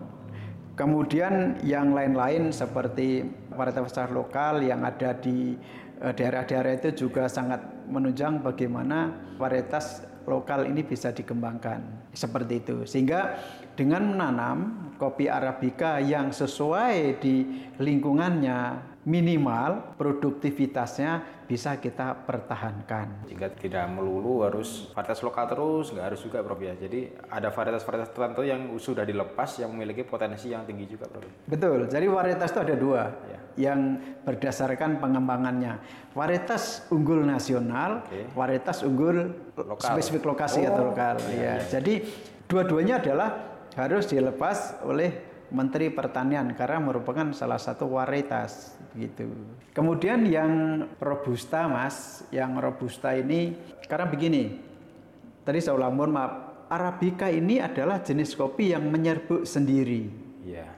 Kemudian 0.74 1.62
yang 1.62 1.94
lain-lain 1.94 2.50
seperti 2.50 3.22
varietas 3.54 3.94
lokal 4.10 4.66
yang 4.66 4.82
ada 4.82 5.14
di 5.14 5.54
eh, 6.02 6.12
daerah-daerah 6.12 6.74
itu 6.74 7.06
juga 7.06 7.30
sangat 7.30 7.62
menunjang 7.86 8.42
bagaimana 8.42 9.14
varietas 9.38 10.02
lokal 10.26 10.66
ini 10.66 10.82
bisa 10.82 11.14
dikembangkan 11.14 12.10
seperti 12.10 12.66
itu. 12.66 12.76
Sehingga 12.82 13.38
dengan 13.78 14.10
menanam 14.10 14.58
kopi 14.98 15.30
arabica 15.30 16.02
yang 16.02 16.34
sesuai 16.34 17.20
di 17.22 17.68
lingkungannya 17.78 18.91
minimal 19.02 19.98
produktivitasnya 19.98 21.42
bisa 21.44 21.76
kita 21.76 22.14
pertahankan. 22.22 23.26
Jika 23.28 23.50
tidak 23.58 23.84
melulu 23.90 24.46
harus 24.46 24.88
varietas 24.94 25.20
lokal 25.20 25.50
terus, 25.50 25.90
nggak 25.90 26.06
harus 26.14 26.20
juga 26.22 26.40
Prof 26.40 26.56
ya. 26.56 26.72
Jadi 26.72 27.10
ada 27.28 27.50
varietas-varietas 27.50 28.14
tertentu 28.14 28.42
yang 28.46 28.62
sudah 28.78 29.02
dilepas 29.02 29.58
yang 29.58 29.74
memiliki 29.74 30.06
potensi 30.06 30.48
yang 30.48 30.62
tinggi 30.64 30.86
juga 30.86 31.10
Prof. 31.10 31.26
Betul. 31.44 31.90
Jadi 31.90 32.06
varietas 32.08 32.48
itu 32.54 32.60
ada 32.62 32.76
dua 32.78 33.02
Ya. 33.26 33.38
yang 33.68 33.80
berdasarkan 34.22 34.96
pengembangannya. 34.96 35.82
Varietas 36.14 36.86
unggul 36.88 37.20
nasional, 37.20 38.06
Oke. 38.06 38.32
varietas 38.32 38.80
unggul 38.80 39.34
Lokal. 39.58 39.92
spesifik 39.92 40.24
lokasi 40.24 40.64
Oh, 40.64 40.70
atau 40.72 40.84
lokal. 40.94 41.18
iya, 41.34 41.58
ya. 41.60 41.78
Jadi 41.80 42.06
dua-duanya 42.46 43.02
adalah 43.02 43.30
harus 43.74 44.08
dilepas 44.08 44.80
oleh 44.86 45.10
Menteri 45.52 45.92
Pertanian 45.92 46.48
karena 46.56 46.80
merupakan 46.80 47.28
salah 47.36 47.60
satu 47.60 47.84
varietas 47.84 48.72
gitu. 48.96 49.28
Kemudian 49.72 50.28
yang 50.28 50.84
robusta, 51.00 51.68
Mas, 51.68 52.26
yang 52.32 52.56
robusta 52.60 53.16
ini 53.16 53.56
karena 53.88 54.06
begini. 54.08 54.60
Tadi 55.42 55.58
saya 55.58 55.74
ulang 55.74 55.94
mohon 55.98 56.12
maaf, 56.14 56.32
arabica 56.70 57.26
ini 57.28 57.58
adalah 57.58 58.00
jenis 58.00 58.38
kopi 58.38 58.72
yang 58.72 58.86
menyerbuk 58.86 59.42
sendiri. 59.42 60.06
Iya. 60.46 60.70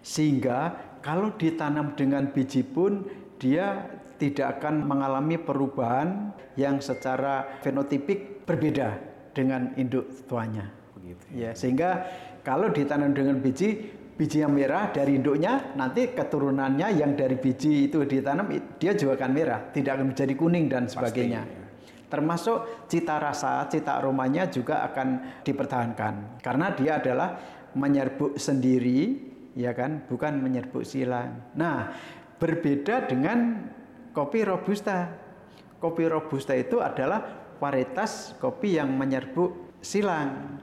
Sehingga 0.00 0.72
kalau 1.04 1.34
ditanam 1.34 1.94
dengan 1.94 2.30
biji 2.32 2.64
pun 2.64 3.04
dia 3.36 3.84
tidak 4.16 4.58
akan 4.58 4.88
mengalami 4.88 5.36
perubahan 5.36 6.32
yang 6.56 6.80
secara 6.80 7.60
fenotipik 7.60 8.48
berbeda 8.48 8.96
dengan 9.36 9.76
induk 9.76 10.08
tuanya. 10.24 10.72
Begitu. 10.96 11.24
Ya, 11.36 11.52
sehingga 11.52 12.08
kalau 12.40 12.72
ditanam 12.72 13.12
dengan 13.12 13.36
biji 13.44 13.92
bijinya 14.16 14.48
merah 14.48 14.88
dari 14.88 15.20
induknya, 15.20 15.76
nanti 15.76 16.10
keturunannya 16.16 16.88
yang 16.96 17.12
dari 17.12 17.36
biji 17.36 17.92
itu 17.92 18.02
ditanam 18.08 18.48
dia 18.80 18.96
juga 18.96 19.20
akan 19.20 19.30
merah, 19.30 19.60
tidak 19.70 20.00
akan 20.00 20.16
menjadi 20.16 20.34
kuning 20.34 20.66
dan 20.72 20.88
sebagainya. 20.88 21.44
Pasti. 21.44 21.64
Termasuk 22.06 22.88
cita 22.88 23.20
rasa, 23.20 23.68
cita 23.68 24.00
aromanya 24.00 24.48
juga 24.48 24.80
akan 24.88 25.40
dipertahankan 25.44 26.40
karena 26.40 26.72
dia 26.72 26.96
adalah 26.96 27.36
menyerbuk 27.76 28.40
sendiri, 28.40 29.20
ya 29.52 29.76
kan, 29.76 30.08
bukan 30.08 30.40
menyerbuk 30.40 30.88
silang. 30.88 31.52
Nah, 31.52 31.92
berbeda 32.40 33.04
dengan 33.04 33.68
kopi 34.16 34.48
robusta. 34.48 35.12
Kopi 35.76 36.08
robusta 36.08 36.56
itu 36.56 36.80
adalah 36.80 37.52
varietas 37.60 38.32
kopi 38.40 38.80
yang 38.80 38.96
menyerbuk 38.96 39.76
silang 39.84 40.56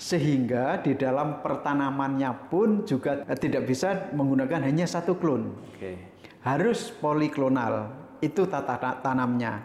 sehingga 0.00 0.80
di 0.80 0.96
dalam 0.96 1.44
pertanamannya 1.44 2.48
pun 2.48 2.88
juga 2.88 3.20
tidak 3.36 3.68
bisa 3.68 4.08
menggunakan 4.16 4.64
hanya 4.64 4.88
satu 4.88 5.20
klon. 5.20 5.52
Okay. 5.76 6.00
Harus 6.40 6.88
poliklonal. 6.88 7.92
Itu 8.24 8.48
tata 8.48 8.80
tanamnya. 9.04 9.60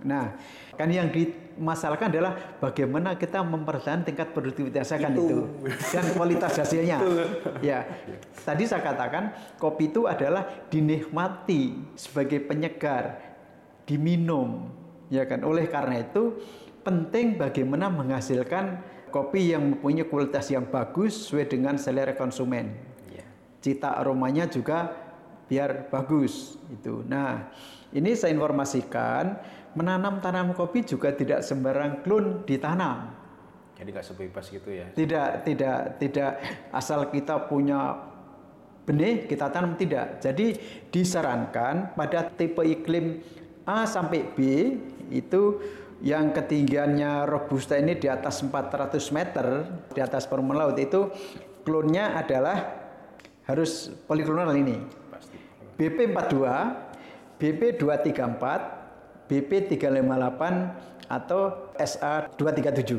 Nah, 0.00 0.32
kan 0.80 0.88
yang 0.88 1.12
dimasalahkan 1.12 2.08
adalah 2.08 2.56
bagaimana 2.56 3.20
kita 3.20 3.44
mempertahankan 3.44 4.04
tingkat 4.08 4.32
produktivitas 4.32 4.96
kan 4.96 5.12
itu. 5.12 5.44
itu 5.44 5.72
dan 5.92 6.04
kualitas 6.16 6.56
hasilnya. 6.56 6.96
ya. 7.60 7.84
Tadi 8.32 8.64
saya 8.64 8.80
katakan 8.80 9.32
kopi 9.60 9.92
itu 9.92 10.08
adalah 10.08 10.68
dinikmati 10.72 11.92
sebagai 12.00 12.44
penyegar, 12.48 13.20
diminum, 13.84 14.72
ya 15.12 15.28
kan. 15.28 15.44
Oleh 15.44 15.68
karena 15.68 16.00
itu 16.00 16.40
penting 16.80 17.36
bagaimana 17.40 17.92
menghasilkan 17.92 18.95
kopi 19.10 19.54
yang 19.54 19.74
mempunyai 19.74 20.06
kualitas 20.06 20.50
yang 20.50 20.68
bagus 20.68 21.26
sesuai 21.26 21.46
dengan 21.50 21.74
selera 21.78 22.14
konsumen. 22.14 22.74
Ya. 23.10 23.26
Cita 23.62 23.96
aromanya 23.96 24.46
juga 24.50 24.92
biar 25.46 25.88
bagus 25.88 26.58
itu. 26.68 27.06
Nah, 27.06 27.50
ini 27.94 28.18
saya 28.18 28.34
informasikan 28.34 29.38
menanam 29.78 30.18
tanam 30.18 30.56
kopi 30.56 30.82
juga 30.82 31.14
tidak 31.14 31.46
sembarang 31.46 32.02
klon 32.02 32.42
ditanam. 32.48 33.14
Jadi 33.76 33.88
nggak 33.92 34.06
sebebas 34.08 34.48
gitu 34.48 34.72
ya? 34.72 34.88
Tidak, 34.90 35.44
tidak, 35.44 36.00
tidak 36.00 36.32
asal 36.72 37.12
kita 37.12 37.44
punya 37.44 38.08
benih 38.88 39.28
kita 39.28 39.52
tanam 39.52 39.76
tidak. 39.76 40.22
Jadi 40.24 40.56
disarankan 40.88 41.92
pada 41.92 42.24
tipe 42.32 42.64
iklim 42.64 43.20
A 43.66 43.84
sampai 43.84 44.22
B 44.32 44.38
itu 45.10 45.60
yang 46.04 46.32
ketinggiannya 46.36 47.24
robusta 47.24 47.78
ini 47.80 47.96
di 47.96 48.08
atas 48.10 48.44
400 48.44 49.00
meter 49.16 49.46
di 49.92 50.00
atas 50.04 50.28
permukaan 50.28 50.68
laut 50.68 50.76
itu 50.76 51.08
klonnya 51.64 52.16
adalah 52.20 52.84
harus 53.46 53.88
poliklonal 54.04 54.52
ini. 54.58 54.76
BP42, 55.76 56.36
BP234, 57.38 58.44
BP358 59.28 60.42
atau 61.06 61.40
SA237. 61.76 62.92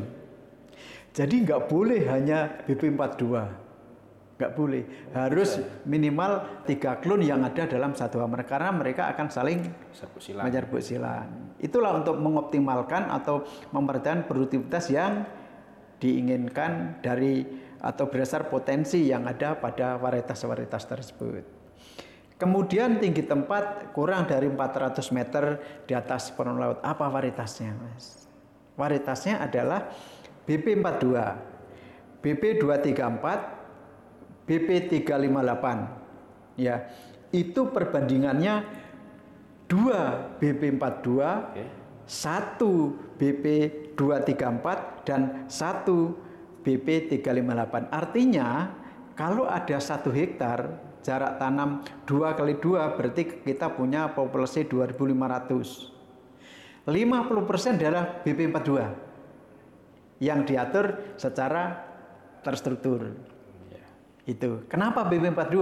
Jadi 1.12 1.34
nggak 1.42 1.66
boleh 1.66 2.06
hanya 2.06 2.62
BP42 2.64 3.67
nggak 4.38 4.54
boleh. 4.54 5.10
Harus 5.10 5.58
minimal 5.82 6.62
tiga 6.62 7.02
klon 7.02 7.26
yang 7.26 7.42
ada 7.42 7.66
dalam 7.66 7.92
satu 7.92 8.22
hammer 8.22 8.46
karena 8.46 8.70
mereka 8.70 9.10
akan 9.10 9.26
saling 9.28 9.66
menyerbuk 10.38 10.78
silang. 10.78 11.50
itulah 11.58 11.98
untuk 11.98 12.14
mengoptimalkan 12.22 13.10
atau 13.10 13.42
mempertahankan 13.74 14.30
produktivitas 14.30 14.94
yang 14.94 15.26
diinginkan 15.98 17.02
dari 17.02 17.42
atau 17.82 18.06
berdasar 18.06 18.46
potensi 18.46 19.10
yang 19.10 19.26
ada 19.26 19.58
pada 19.58 19.98
varietas-varietas 19.98 20.82
tersebut. 20.86 21.44
Kemudian 22.38 23.02
tinggi 23.02 23.26
tempat 23.26 23.90
kurang 23.90 24.30
dari 24.30 24.46
400 24.46 25.02
meter 25.10 25.58
di 25.82 25.98
atas 25.98 26.30
permukaan 26.30 26.62
laut. 26.62 26.78
Apa 26.86 27.10
varietasnya 27.10 27.74
mas? 27.74 28.30
Varietasnya 28.78 29.42
adalah 29.42 29.90
BP42 30.46 31.18
BP234 32.22 33.57
BP 34.48 34.88
358 35.04 36.56
ya 36.56 36.88
itu 37.30 37.68
perbandingannya 37.68 38.64
2 39.68 40.40
BP 40.40 40.80
42 40.80 40.80
okay. 40.80 41.68
1 42.08 42.56
BP 43.20 43.44
234 43.92 45.04
dan 45.04 45.44
1 45.44 46.64
BP 46.64 47.20
358 47.20 47.92
artinya 47.92 48.72
kalau 49.12 49.44
ada 49.44 49.76
satu 49.76 50.08
hektar 50.08 50.88
jarak 51.04 51.36
tanam 51.36 51.84
2 52.08 52.32
kali 52.32 52.56
2 52.56 52.96
berarti 52.96 53.44
kita 53.44 53.76
punya 53.76 54.16
populasi 54.16 54.64
2500 54.64 56.88
50% 56.88 57.76
adalah 57.76 58.24
BP 58.24 58.48
42 58.48 60.24
yang 60.24 60.48
diatur 60.48 61.12
secara 61.20 61.84
terstruktur 62.40 63.12
itu. 64.28 64.68
Kenapa 64.68 65.08
BB42? 65.08 65.56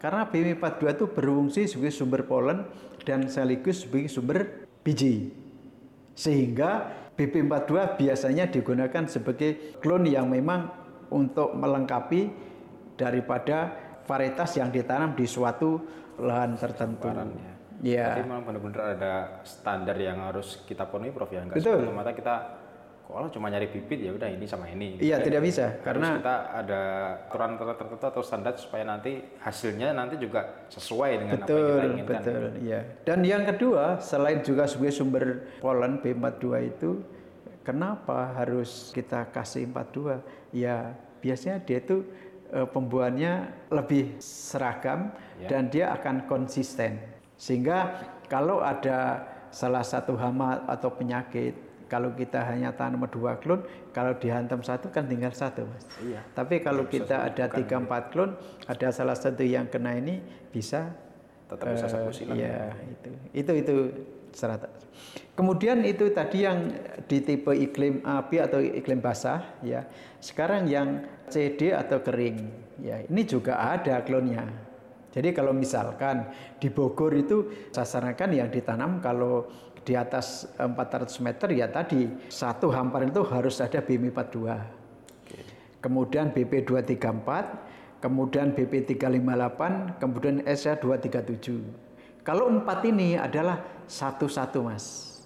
Karena 0.00 0.24
BB42 0.28 0.82
itu 0.96 1.06
berfungsi 1.12 1.60
sebagai 1.68 1.92
sumber 1.92 2.24
polen 2.24 2.64
dan 3.04 3.28
sekaligus 3.28 3.84
sebagai 3.84 4.08
sumber 4.08 4.68
biji. 4.80 5.32
Sehingga 6.16 6.88
BB42 7.14 8.00
biasanya 8.00 8.48
digunakan 8.48 9.04
sebagai 9.06 9.80
klon 9.84 10.08
yang 10.08 10.32
memang 10.32 10.72
untuk 11.12 11.52
melengkapi 11.54 12.32
daripada 12.96 13.76
varietas 14.04 14.56
yang 14.58 14.68
ditanam 14.72 15.14
di 15.14 15.24
suatu 15.28 15.80
lahan 16.20 16.56
tertentu. 16.56 17.08
Ya. 17.08 17.52
Ya. 17.84 18.06
Jadi 18.16 18.24
memang 18.24 18.48
benar-benar 18.48 18.96
ada 18.96 19.14
standar 19.44 19.96
yang 19.98 20.24
harus 20.24 20.62
kita 20.64 20.88
penuhi, 20.88 21.12
Prof. 21.12 21.28
Ya, 21.28 21.44
enggak 21.44 21.60
Betul. 21.60 21.92
mata 21.92 22.16
kita 22.16 22.63
kalau 23.04 23.28
cuma 23.28 23.52
nyari 23.52 23.68
bibit 23.68 24.00
ya 24.00 24.10
udah 24.16 24.26
ini 24.32 24.46
sama 24.48 24.66
ini. 24.72 24.96
Iya 24.98 25.20
tidak 25.20 25.44
bisa 25.44 25.76
Harus 25.76 25.84
karena 25.84 26.08
kita 26.18 26.36
ada 26.50 26.82
aturan 27.28 27.50
tertentu 27.60 28.06
atau 28.10 28.22
standar 28.24 28.56
supaya 28.56 28.84
nanti 28.88 29.20
hasilnya 29.44 29.92
nanti 29.92 30.16
juga 30.16 30.66
sesuai 30.72 31.10
dengan 31.20 31.34
betul, 31.38 31.52
apa 31.52 31.60
yang 31.60 31.68
kita 31.68 31.84
inginkan. 31.92 32.20
Betul, 32.24 32.44
iya. 32.64 32.80
Dan 33.04 33.18
yang 33.22 33.44
kedua 33.44 34.00
selain 34.00 34.40
juga 34.40 34.64
sebagai 34.64 34.94
sumber 34.96 35.24
polen 35.60 36.00
B42 36.00 36.44
itu 36.64 36.90
kenapa 37.62 38.34
harus 38.40 38.90
kita 38.96 39.28
kasih 39.30 39.68
42? 39.68 40.56
Ya 40.56 40.96
biasanya 41.20 41.60
dia 41.60 41.84
itu 41.84 42.08
e, 42.52 42.64
pembuahannya 42.68 43.52
lebih 43.68 44.16
seragam 44.20 45.12
ya. 45.38 45.48
dan 45.52 45.68
dia 45.68 45.92
akan 45.92 46.24
konsisten. 46.24 46.98
Sehingga 47.36 48.00
kalau 48.32 48.64
ada 48.64 49.28
salah 49.54 49.86
satu 49.86 50.18
hama 50.18 50.66
atau 50.66 50.90
penyakit 50.90 51.54
kalau 51.86 52.16
kita 52.16 52.40
hanya 52.48 52.72
tanam 52.72 53.04
dua 53.08 53.36
klon, 53.38 53.62
kalau 53.92 54.16
dihantam 54.16 54.64
satu 54.64 54.88
kan 54.88 55.04
tinggal 55.04 55.30
satu, 55.30 55.68
mas. 55.68 55.84
Iya. 56.00 56.20
Tapi 56.32 56.64
kalau 56.64 56.88
kita 56.88 57.28
ada 57.28 57.46
tiga 57.50 57.76
empat 57.80 58.10
klon, 58.10 58.34
ada 58.64 58.88
salah 58.90 59.14
satu 59.14 59.44
yang 59.44 59.68
kena 59.68 59.96
ini 59.96 60.20
bisa 60.50 60.92
tetap 61.46 61.76
bisa 61.76 61.86
uh, 61.88 62.10
silang. 62.10 62.36
Iya, 62.36 62.72
itu. 62.88 63.10
Itu 63.36 63.52
itu 63.54 63.74
syarat. 64.34 64.66
Kemudian 65.34 65.82
itu 65.82 66.10
tadi 66.14 66.46
yang 66.46 66.70
di 67.06 67.18
tipe 67.22 67.52
iklim 67.52 68.02
api 68.02 68.36
atau 68.40 68.58
iklim 68.62 68.98
basah, 69.02 69.60
ya. 69.60 69.84
Sekarang 70.18 70.66
yang 70.66 71.04
CD 71.28 71.74
atau 71.74 72.00
kering, 72.00 72.38
ya. 72.80 73.04
Ini 73.04 73.22
juga 73.28 73.60
ada 73.60 74.00
klonnya. 74.02 74.46
Jadi 75.14 75.30
kalau 75.30 75.54
misalkan 75.54 76.26
di 76.58 76.66
Bogor 76.74 77.14
itu 77.14 77.70
sasaran 77.70 78.18
yang 78.34 78.50
ditanam 78.50 78.98
kalau 78.98 79.46
di 79.84 79.92
atas 79.92 80.48
400 80.56 81.20
meter 81.20 81.48
ya 81.52 81.68
tadi 81.68 82.08
satu 82.32 82.72
hamparan 82.72 83.12
itu 83.12 83.22
harus 83.28 83.60
ada 83.60 83.84
BM 83.84 84.08
42. 84.10 85.84
Kemudian 85.84 86.32
BP 86.32 86.64
234, 86.64 88.00
kemudian 88.00 88.56
BP 88.56 88.96
358, 88.96 90.00
kemudian 90.00 90.40
SA 90.56 90.80
237. 90.80 92.24
Kalau 92.24 92.48
empat 92.48 92.80
ini 92.88 93.20
adalah 93.20 93.60
satu-satu 93.84 94.64
mas. 94.64 95.20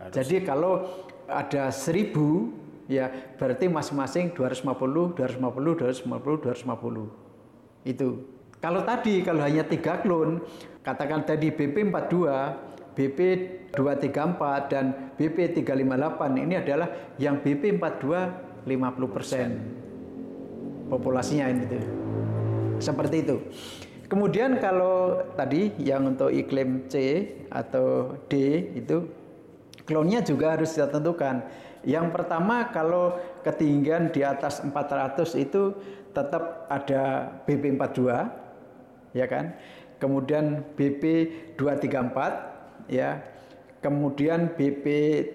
Harus. 0.00 0.16
Jadi 0.16 0.48
kalau 0.48 1.04
ada 1.28 1.68
seribu 1.68 2.56
ya 2.88 3.12
berarti 3.36 3.68
masing-masing 3.68 4.32
250, 4.32 5.12
250, 5.12 5.76
250, 6.08 6.40
250. 6.56 7.84
Itu. 7.84 8.08
Kalau 8.58 8.82
tadi 8.82 9.20
kalau 9.20 9.44
hanya 9.44 9.68
tiga 9.68 10.00
klon, 10.00 10.40
katakan 10.80 11.28
tadi 11.28 11.52
BP 11.52 11.92
42 11.92 12.77
BP 12.98 13.18
234 13.70 14.74
dan 14.74 15.14
BP 15.14 15.62
358 15.62 16.42
ini 16.42 16.58
adalah 16.58 17.14
yang 17.22 17.38
BP 17.38 17.78
42 17.78 18.66
50 18.66 19.14
persen 19.14 19.48
populasinya 20.90 21.46
itu 21.46 21.78
seperti 22.82 23.16
itu. 23.22 23.36
Kemudian 24.08 24.56
kalau 24.58 25.20
tadi 25.36 25.76
yang 25.78 26.16
untuk 26.16 26.32
iklim 26.32 26.88
C 26.88 27.28
atau 27.52 28.16
D 28.26 28.34
itu 28.74 29.04
klonnya 29.84 30.24
juga 30.24 30.56
harus 30.56 30.72
kita 30.72 30.88
tentukan. 30.88 31.44
Yang 31.84 32.06
pertama 32.16 32.72
kalau 32.72 33.20
ketinggian 33.44 34.10
di 34.10 34.24
atas 34.24 34.64
400 34.64 35.22
itu 35.36 35.76
tetap 36.16 36.66
ada 36.72 37.36
BP42 37.44 38.00
ya 39.12 39.26
kan. 39.28 39.54
Kemudian 40.00 40.64
BP 40.72 41.02
234 41.60 42.47
ya. 42.90 43.22
Kemudian 43.78 44.58
BP 44.58 44.84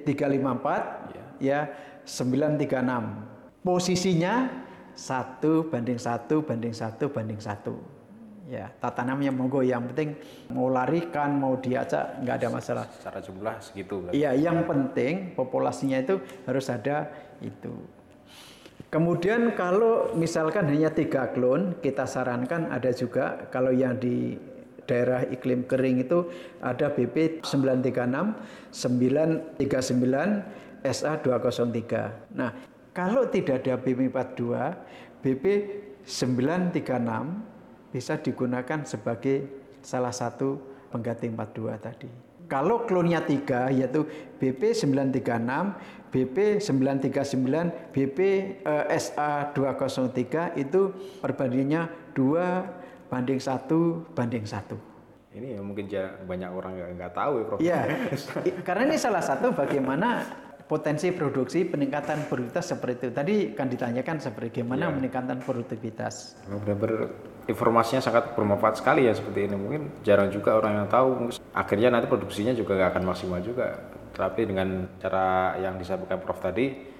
354 0.03 1.15
ya, 1.15 1.23
ya 1.39 1.59
936. 2.03 3.63
Posisinya 3.63 4.51
satu 4.93 5.71
banding 5.71 5.97
satu 5.97 6.43
banding 6.43 6.75
satu 6.75 7.07
banding 7.07 7.39
satu. 7.39 7.79
Ya 8.51 8.67
tata 8.83 9.07
namanya 9.07 9.31
monggo. 9.31 9.63
Yang 9.63 9.95
penting 9.95 10.09
mau 10.51 10.67
larikan 10.67 11.39
mau 11.39 11.55
diajak 11.55 12.19
nggak 12.19 12.35
ada 12.43 12.49
masalah. 12.51 12.85
Secara 12.91 13.19
jumlah 13.23 13.55
segitu 13.63 14.11
iya 14.11 14.35
yang 14.35 14.67
penting 14.67 15.31
populasinya 15.33 16.03
itu 16.03 16.19
harus 16.43 16.67
ada 16.67 17.07
itu. 17.39 17.71
Kemudian 18.91 19.57
kalau 19.57 20.13
misalkan 20.13 20.69
hanya 20.69 20.93
tiga 20.93 21.33
klon 21.33 21.81
kita 21.81 22.05
sarankan 22.05 22.69
ada 22.69 22.93
juga 22.93 23.49
kalau 23.49 23.73
yang 23.73 23.97
di 23.97 24.37
daerah 24.85 25.23
iklim 25.27 25.63
kering 25.67 26.03
itu 26.03 26.27
ada 26.59 26.91
BP 26.91 27.41
936 27.43 28.71
939 28.71 29.63
SA 30.83 31.19
203 31.23 32.35
nah 32.35 32.51
kalau 32.93 33.25
tidak 33.31 33.65
ada 33.65 33.79
BP 33.79 34.11
42 34.11 35.23
BP 35.23 35.45
936 36.03 37.53
bisa 37.95 38.19
digunakan 38.19 38.83
sebagai 38.83 39.47
salah 39.79 40.11
satu 40.11 40.59
pengganti 40.91 41.31
42 41.31 41.79
tadi. 41.79 42.09
Kalau 42.51 42.83
klonnya 42.83 43.23
tiga 43.23 43.71
yaitu 43.71 44.03
BP 44.37 44.75
936, 44.75 46.11
BP 46.11 46.59
939, 46.59 47.95
BP 47.95 48.19
eh, 48.61 48.85
SA 48.99 49.55
203 49.55 50.59
itu 50.59 50.91
perbandingannya 51.23 51.87
2 52.13 52.92
banding 53.13 53.37
1 53.37 53.69
banding 54.17 54.45
1. 54.49 55.37
Ini 55.37 55.47
ya 55.57 55.61
mungkin 55.61 55.85
banyak 56.25 56.49
orang 56.49 56.73
yang 56.77 56.89
nggak 56.97 57.13
tahu 57.13 57.33
ya 57.37 57.45
Prof. 57.45 57.59
Iya, 57.61 57.79
karena 58.65 58.83
ini 58.89 58.97
salah 58.97 59.21
satu 59.21 59.53
bagaimana 59.53 60.25
potensi 60.65 61.09
produksi 61.13 61.65
peningkatan 61.69 62.25
produktivitas 62.29 62.65
seperti 62.73 62.93
itu. 62.97 63.13
Tadi 63.13 63.35
kan 63.53 63.69
ditanyakan 63.69 64.17
seperti 64.17 64.61
bagaimana 64.61 64.89
ya. 64.89 64.93
meningkatan 64.93 65.37
produktivitas. 65.41 66.37
Benar-benar 66.49 67.13
informasinya 67.49 68.01
sangat 68.01 68.33
bermanfaat 68.33 68.81
sekali 68.81 69.05
ya 69.05 69.13
seperti 69.13 69.49
ini. 69.49 69.57
Mungkin 69.57 69.81
jarang 70.05 70.29
juga 70.33 70.57
orang 70.57 70.85
yang 70.85 70.89
tahu. 70.89 71.33
Akhirnya 71.53 71.93
nanti 71.93 72.09
produksinya 72.09 72.53
juga 72.53 72.77
nggak 72.77 72.89
akan 72.97 73.03
maksimal 73.05 73.41
juga. 73.41 73.77
Tapi 74.13 74.45
dengan 74.45 74.85
cara 75.01 75.57
yang 75.57 75.81
disampaikan 75.81 76.21
Prof 76.21 76.37
tadi, 76.41 76.92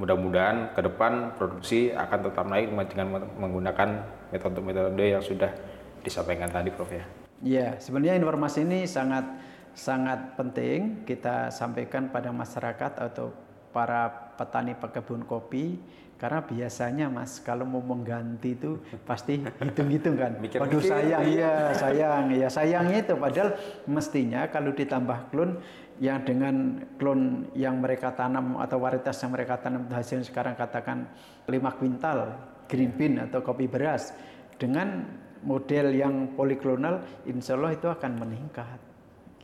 mudah-mudahan 0.00 0.72
ke 0.72 0.80
depan 0.80 1.36
produksi 1.36 1.92
akan 1.92 2.18
tetap 2.24 2.48
naik 2.48 2.72
dengan 2.88 3.20
menggunakan 3.36 3.88
metode-metode 4.32 5.04
yang 5.04 5.20
sudah 5.20 5.52
disampaikan 6.00 6.48
tadi 6.48 6.72
Prof 6.72 6.88
ya. 6.88 7.04
Iya, 7.44 7.68
sebenarnya 7.76 8.16
informasi 8.16 8.64
ini 8.64 8.88
sangat 8.88 9.28
sangat 9.76 10.40
penting. 10.40 11.04
Kita 11.04 11.52
sampaikan 11.52 12.08
pada 12.08 12.32
masyarakat 12.32 12.92
atau 12.96 13.36
para 13.76 14.32
petani 14.40 14.72
pekebun 14.72 15.28
kopi 15.28 15.76
karena 16.20 16.44
biasanya 16.44 17.06
mas 17.08 17.40
kalau 17.40 17.64
mau 17.64 17.80
mengganti 17.80 18.52
itu 18.52 18.76
pasti 19.08 19.40
hitung-hitung 19.40 20.20
kan. 20.20 20.36
Mikir 20.36 20.60
Waduh 20.60 20.84
sayang. 20.84 21.24
Ya 21.32 21.72
sayang. 21.72 22.24
Ya 22.32 22.48
sayangnya 22.52 22.98
itu. 23.00 23.14
Padahal 23.16 23.56
mestinya 23.88 24.44
kalau 24.52 24.76
ditambah 24.76 25.32
klon 25.32 25.60
yang 26.00 26.24
dengan 26.24 26.80
klon 26.96 27.52
yang 27.52 27.76
mereka 27.76 28.16
tanam 28.16 28.56
atau 28.56 28.80
varietas 28.80 29.20
yang 29.20 29.36
mereka 29.36 29.60
tanam 29.60 29.84
hasil 29.92 30.24
sekarang 30.24 30.56
katakan 30.56 31.04
5 31.44 31.78
kuintal 31.78 32.18
green 32.64 32.96
bean 32.96 33.20
atau 33.20 33.44
kopi 33.44 33.68
beras 33.68 34.16
dengan 34.56 35.04
model 35.44 35.92
yang 35.92 36.32
poliklonal 36.32 37.04
insya 37.28 37.56
Allah 37.60 37.76
itu 37.76 37.84
akan 37.88 38.12
meningkat 38.16 38.80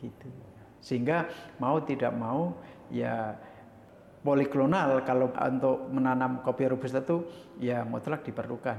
gitu. 0.01 0.29
Sehingga 0.81 1.29
mau 1.61 1.77
tidak 1.85 2.13
mau 2.17 2.57
ya 2.89 3.37
poliklonal 4.25 5.05
kalau 5.05 5.29
untuk 5.29 5.93
menanam 5.93 6.41
kopi 6.41 6.65
robusta 6.69 7.05
itu 7.05 7.21
ya 7.61 7.85
mutlak 7.85 8.25
diperlukan 8.25 8.77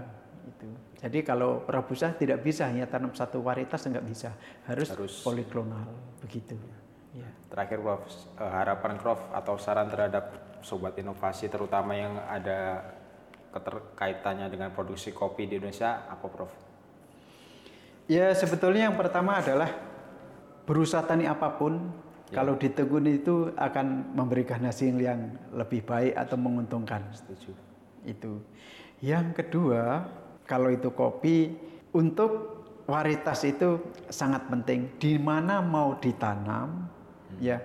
itu. 0.51 0.69
Jadi 0.99 1.19
kalau 1.23 1.62
robusta 1.62 2.11
tidak 2.11 2.43
bisa 2.43 2.67
hanya 2.67 2.91
tanam 2.91 3.14
satu 3.14 3.38
varietas 3.38 3.87
enggak 3.87 4.03
bisa, 4.03 4.31
harus, 4.67 4.91
harus 4.91 5.14
poliklonal 5.23 5.87
begitu. 6.19 6.59
Ya. 7.18 7.28
Terakhir 7.50 7.78
Prof, 7.83 8.02
eh, 8.38 8.52
harapan 8.52 8.94
Prof 9.02 9.20
atau 9.35 9.54
saran 9.59 9.90
terhadap 9.90 10.31
sobat 10.62 10.94
inovasi 10.98 11.50
terutama 11.50 11.98
yang 11.98 12.14
ada 12.31 12.83
keterkaitannya 13.50 14.46
dengan 14.52 14.70
produksi 14.70 15.11
kopi 15.11 15.50
di 15.50 15.59
Indonesia 15.59 16.07
apa 16.07 16.26
Prof? 16.31 16.52
Ya 18.07 18.33
sebetulnya 18.33 18.88
yang 18.88 18.96
pertama 18.96 19.42
adalah 19.42 19.68
berusaha 20.64 21.04
tani 21.04 21.28
apa 21.28 21.52
pun 21.59 21.92
Ya. 22.28 22.44
Kalau 22.44 22.61
ditekuni 22.61 23.24
itu 23.24 23.48
akan 23.57 24.12
memberikan 24.12 24.61
hasil 24.61 25.00
yang 25.00 25.33
lebih 25.57 25.81
baik 25.81 26.12
atau 26.12 26.37
menguntungkan. 26.37 27.09
Setuju. 27.16 27.57
Itu. 28.04 28.44
Yang 29.00 29.44
kedua, 29.44 30.04
kalau 30.44 30.68
itu 30.68 30.92
kopi 30.92 31.57
untuk 31.96 32.61
varietas 32.85 33.48
itu 33.48 33.81
sangat 34.12 34.44
penting. 34.52 34.92
Di 35.00 35.16
mana 35.16 35.64
mau 35.64 35.96
ditanam. 35.96 36.98
Ya. 37.38 37.62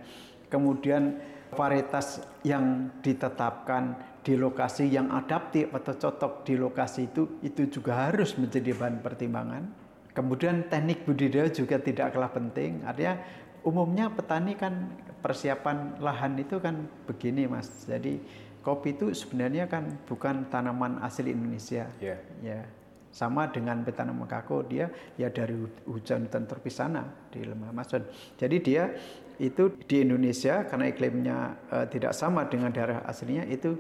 Kemudian 0.50 1.18
varietas 1.54 2.22
yang 2.42 2.90
ditetapkan 3.02 4.14
di 4.24 4.40
lokasi 4.40 4.88
yang 4.88 5.12
adaptif 5.12 5.70
atau 5.76 5.94
cocok 5.94 6.48
di 6.48 6.56
lokasi 6.56 7.12
itu 7.12 7.44
itu 7.44 7.68
juga 7.68 8.10
harus 8.10 8.34
menjadi 8.40 8.72
bahan 8.74 9.04
pertimbangan. 9.04 9.64
Kemudian 10.14 10.70
teknik 10.70 11.04
budidaya 11.04 11.50
juga 11.50 11.82
tidak 11.82 12.14
kalah 12.14 12.32
penting. 12.32 12.86
Artinya 12.86 13.20
umumnya 13.66 14.08
petani 14.14 14.54
kan 14.54 14.94
persiapan 15.20 16.00
lahan 16.00 16.38
itu 16.38 16.62
kan 16.62 16.86
begini 17.10 17.50
mas. 17.50 17.68
Jadi 17.90 18.22
kopi 18.64 18.96
itu 18.96 19.12
sebenarnya 19.12 19.68
kan 19.68 19.90
bukan 20.08 20.48
tanaman 20.48 21.02
asli 21.04 21.34
Indonesia. 21.34 21.90
Yeah. 22.00 22.22
Ya. 22.40 22.64
Sama 23.14 23.46
dengan 23.50 23.86
petani 23.86 24.14
kakao 24.26 24.66
dia 24.66 24.90
ya 25.22 25.30
dari 25.30 25.54
hujan 25.86 26.26
hutan 26.26 26.50
tropis 26.50 26.82
sana 26.82 27.06
di 27.30 27.46
lemah 27.46 27.70
Amazon. 27.70 28.06
Jadi 28.38 28.58
dia 28.62 28.90
itu 29.44 29.76
di 29.84 30.08
Indonesia 30.08 30.64
karena 30.64 30.88
iklimnya 30.88 31.38
uh, 31.68 31.86
tidak 31.92 32.16
sama 32.16 32.48
dengan 32.48 32.72
daerah 32.72 33.04
aslinya 33.04 33.44
itu 33.52 33.76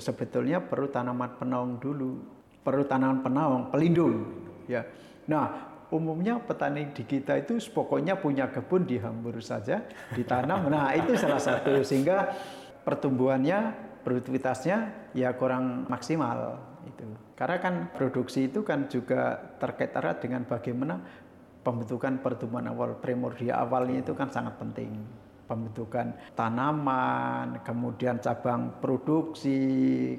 sebetulnya 0.00 0.64
perlu 0.64 0.88
tanaman 0.88 1.36
penaung 1.36 1.76
dulu, 1.76 2.24
perlu 2.64 2.88
tanaman 2.88 3.20
penaung 3.20 3.62
pelindung 3.68 4.32
ya. 4.64 4.80
Nah, 5.28 5.72
umumnya 5.92 6.40
petani 6.40 6.88
di 6.90 7.04
kita 7.04 7.36
itu 7.36 7.60
pokoknya 7.70 8.16
punya 8.16 8.48
kebun 8.48 8.88
dihambur 8.88 9.36
saja, 9.44 9.84
ditanam. 10.16 10.64
Nah, 10.72 10.96
itu 10.96 11.12
salah 11.20 11.38
satu 11.38 11.84
sehingga 11.84 12.32
pertumbuhannya, 12.82 13.76
produktivitasnya 14.00 15.12
ya 15.12 15.36
kurang 15.36 15.84
maksimal 15.86 16.56
itu. 16.88 17.06
Karena 17.36 17.56
kan 17.60 17.74
produksi 17.92 18.48
itu 18.48 18.64
kan 18.64 18.88
juga 18.88 19.36
terkait 19.60 19.92
erat 19.92 20.22
dengan 20.24 20.48
bagaimana 20.48 21.21
pembentukan 21.62 22.18
pertumbuhan 22.18 22.70
awal 22.70 22.98
primordial 22.98 23.62
awalnya 23.62 24.02
itu 24.02 24.12
kan 24.12 24.28
sangat 24.28 24.58
penting. 24.58 24.92
Pembentukan 25.42 26.16
tanaman, 26.32 27.60
kemudian 27.60 28.16
cabang 28.22 28.78
produksi, 28.80 29.60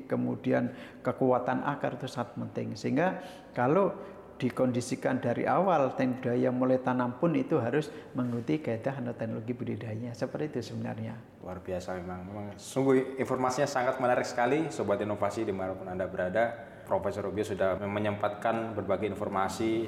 kemudian 0.06 0.70
kekuatan 1.02 1.64
akar 1.66 1.98
itu 1.98 2.06
sangat 2.06 2.38
penting. 2.38 2.78
Sehingga 2.78 3.24
kalau 3.56 3.92
dikondisikan 4.38 5.24
dari 5.24 5.48
awal 5.48 5.96
teknik 5.96 6.26
budidaya 6.26 6.50
mulai 6.52 6.78
tanam 6.82 7.16
pun 7.18 7.32
itu 7.34 7.58
harus 7.58 7.90
mengikuti 8.14 8.60
kaidah 8.62 9.00
teknologi 9.16 9.54
budidayanya. 9.56 10.12
Seperti 10.14 10.60
itu 10.60 10.74
sebenarnya. 10.74 11.16
Luar 11.42 11.64
biasa 11.64 11.98
memang. 11.98 12.20
Memang 12.28 12.46
sungguh 12.60 13.18
informasinya 13.18 13.66
sangat 13.66 13.98
menarik 13.98 14.28
sekali 14.28 14.70
sobat 14.70 15.02
inovasi 15.02 15.48
di 15.48 15.54
mana 15.56 15.74
pun 15.74 15.88
anda 15.90 16.06
berada. 16.06 16.72
Profesor 16.84 17.24
Rubio 17.24 17.48
sudah 17.48 17.80
menyempatkan 17.80 18.76
berbagai 18.76 19.08
informasi 19.08 19.88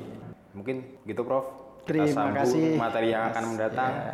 mungkin 0.55 1.03
gitu 1.03 1.21
Prof. 1.21 1.45
Terima 1.85 2.33
kasih. 2.33 2.79
materi 2.79 3.13
yang 3.13 3.29
akan 3.29 3.43
mendatang. 3.53 3.93
Ya, 3.93 4.13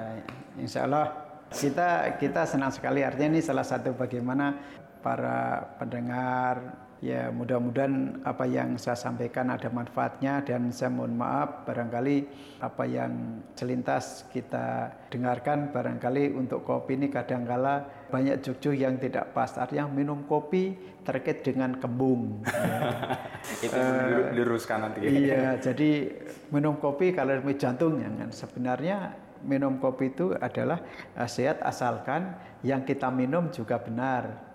Insya 0.59 0.83
Allah 0.83 1.05
kita 1.53 2.19
kita 2.19 2.43
senang 2.43 2.75
sekali. 2.75 3.05
Artinya 3.05 3.39
ini 3.39 3.41
salah 3.45 3.63
satu 3.63 3.95
bagaimana 3.95 4.59
para 4.99 5.71
pendengar 5.79 6.81
Ya 7.01 7.33
mudah-mudahan 7.33 8.21
apa 8.21 8.45
yang 8.45 8.77
saya 8.77 8.93
sampaikan 8.93 9.49
ada 9.49 9.73
manfaatnya. 9.73 10.45
Dan 10.45 10.69
saya 10.69 10.93
mohon 10.93 11.17
maaf 11.17 11.65
barangkali 11.65 12.29
apa 12.61 12.85
yang 12.85 13.41
selintas 13.57 14.29
kita 14.29 14.93
dengarkan 15.09 15.73
barangkali 15.73 16.37
untuk 16.37 16.61
kopi 16.61 17.01
ini 17.01 17.09
kadangkala 17.09 18.00
banyak 18.11 18.43
cucu 18.43 18.75
yang 18.75 18.99
tidak 18.99 19.31
pas. 19.31 19.55
Artinya 19.55 19.87
minum 19.87 20.27
kopi 20.27 20.75
terkait 21.07 21.41
dengan 21.41 21.79
kembung. 21.79 22.43
ya. 22.43 23.31
Itu 23.65 23.79
uh, 23.79 24.35
diluruskan 24.35 24.77
nanti. 24.85 25.07
Iya, 25.07 25.57
jadi 25.57 26.11
minum 26.51 26.77
kopi 26.77 27.15
kalau 27.15 27.39
jantung 27.55 28.03
jangan. 28.03 28.29
Sebenarnya 28.29 29.15
minum 29.41 29.81
kopi 29.81 30.13
itu 30.13 30.37
adalah 30.37 30.85
sehat 31.25 31.65
asalkan 31.65 32.37
yang 32.61 32.85
kita 32.85 33.09
minum 33.09 33.49
juga 33.49 33.81
benar 33.81 34.51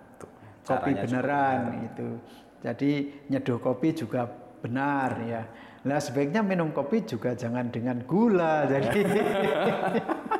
kopi 0.66 0.90
Caranya 0.92 1.02
beneran 1.06 1.60
itu. 1.86 2.08
Jadi 2.66 2.90
nyeduh 3.30 3.58
kopi 3.62 3.94
juga 3.94 4.26
benar 4.58 5.10
ya. 5.22 5.42
Nah 5.86 6.02
sebaiknya 6.02 6.42
minum 6.42 6.74
kopi 6.74 7.06
juga 7.06 7.38
jangan 7.38 7.70
dengan 7.70 8.02
gula. 8.02 8.66
Jadi 8.66 9.06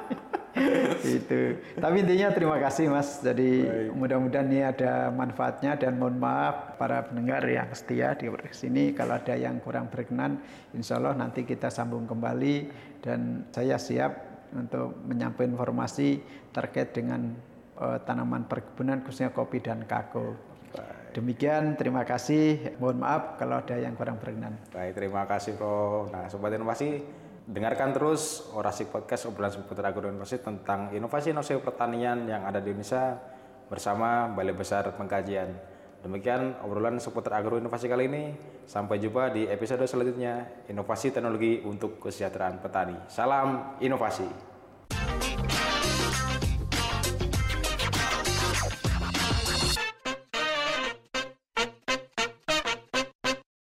itu. 1.18 1.40
Tapi 1.76 1.96
intinya 2.02 2.28
terima 2.32 2.56
kasih 2.56 2.88
Mas. 2.88 3.20
Jadi 3.20 3.66
mudah-mudahan 3.92 4.48
ini 4.48 4.60
ada 4.64 5.12
manfaatnya 5.12 5.76
dan 5.76 6.00
mohon 6.00 6.16
maaf 6.16 6.78
para 6.80 7.04
pendengar 7.06 7.44
yang 7.44 7.68
setia 7.76 8.16
di 8.16 8.28
sini 8.52 8.96
kalau 8.96 9.16
ada 9.20 9.36
yang 9.36 9.60
kurang 9.60 9.92
berkenan, 9.92 10.40
insya 10.72 10.96
Allah 10.96 11.16
nanti 11.16 11.44
kita 11.44 11.68
sambung 11.68 12.08
kembali 12.08 12.70
dan 13.04 13.44
saya 13.52 13.76
siap 13.76 14.12
untuk 14.54 14.96
menyampaikan 15.04 15.52
informasi 15.58 16.22
terkait 16.54 16.94
dengan 16.96 17.34
uh, 17.76 17.98
tanaman 18.02 18.48
perkebunan 18.48 19.04
khususnya 19.04 19.34
kopi 19.34 19.60
dan 19.60 19.84
kakao. 19.84 20.34
Demikian, 21.16 21.80
terima 21.80 22.04
kasih. 22.04 22.76
Mohon 22.76 22.98
maaf 23.00 23.22
kalau 23.40 23.56
ada 23.56 23.80
yang 23.80 23.96
kurang 23.96 24.20
berkenan. 24.20 24.52
Baik, 24.68 25.00
terima 25.00 25.24
kasih 25.24 25.56
Prof. 25.56 26.12
Nah, 26.12 26.28
Sobat 26.28 26.52
Inovasi, 26.52 27.00
dengarkan 27.46 27.94
terus 27.94 28.50
Orasi 28.50 28.90
Podcast 28.90 29.30
obrolan 29.30 29.54
seputar 29.54 29.86
agroinovasi 29.86 30.42
tentang 30.42 30.90
inovasi-inovasi 30.90 31.62
pertanian 31.62 32.26
yang 32.26 32.42
ada 32.42 32.58
di 32.58 32.74
Indonesia 32.74 33.14
bersama 33.70 34.26
Balai 34.34 34.54
Besar 34.54 34.90
Pengkajian. 34.98 35.54
Demikian 36.02 36.58
obrolan 36.66 36.98
seputar 36.98 37.38
agroinovasi 37.38 37.86
kali 37.86 38.10
ini. 38.10 38.24
Sampai 38.66 38.98
jumpa 38.98 39.30
di 39.30 39.46
episode 39.46 39.86
selanjutnya. 39.86 40.66
Inovasi 40.66 41.14
teknologi 41.14 41.62
untuk 41.62 42.02
kesejahteraan 42.02 42.58
petani. 42.58 42.98
Salam 43.06 43.78
inovasi. 43.78 44.55